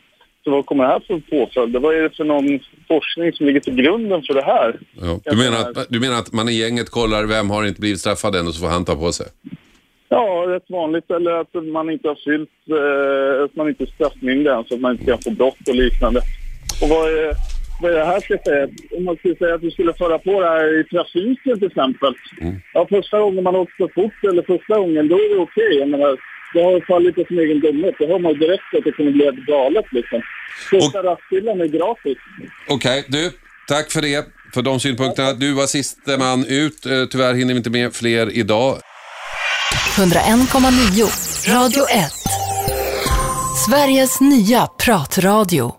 [0.44, 1.80] Så vad kommer det här för påföljder?
[1.80, 4.76] Vad är det för någon forskning som ligger till grunden för det här?
[5.02, 5.20] Ja.
[5.32, 8.36] Du, menar att, du menar att man i gänget kollar vem har inte blivit straffad
[8.36, 9.26] än och så får han ta på sig?
[10.10, 11.12] Ja, rätt vanligt.
[11.12, 14.82] Eller att man inte har fyllt, eh, att man inte är straffmyndig än så att
[14.82, 16.22] man inte kan få brott och liknande.
[16.82, 17.34] Och vad är,
[17.82, 18.68] vad det här ska jag säga?
[18.98, 22.14] Om man skulle säga att vi skulle föra på det här i trafiken till exempel.
[22.74, 25.72] Ja, första gången man åker för fort eller första gången, då är det okej.
[25.80, 26.18] Jag menar,
[26.54, 27.96] det har fallit på sin egen dumhet.
[28.00, 30.22] Då har man ju direkt att det kommer bli ett galet liksom.
[30.70, 32.18] Första rattfyllan är gratis.
[32.70, 33.32] Okej, du.
[33.68, 35.34] Tack för det, för de synpunkterna.
[35.34, 36.86] Du var siste man ut.
[36.86, 38.78] Eh, Tyvärr hinner vi inte med fler idag.
[39.98, 42.12] 101,9 Radio 1.
[43.68, 45.77] Sveriges nya pratradio.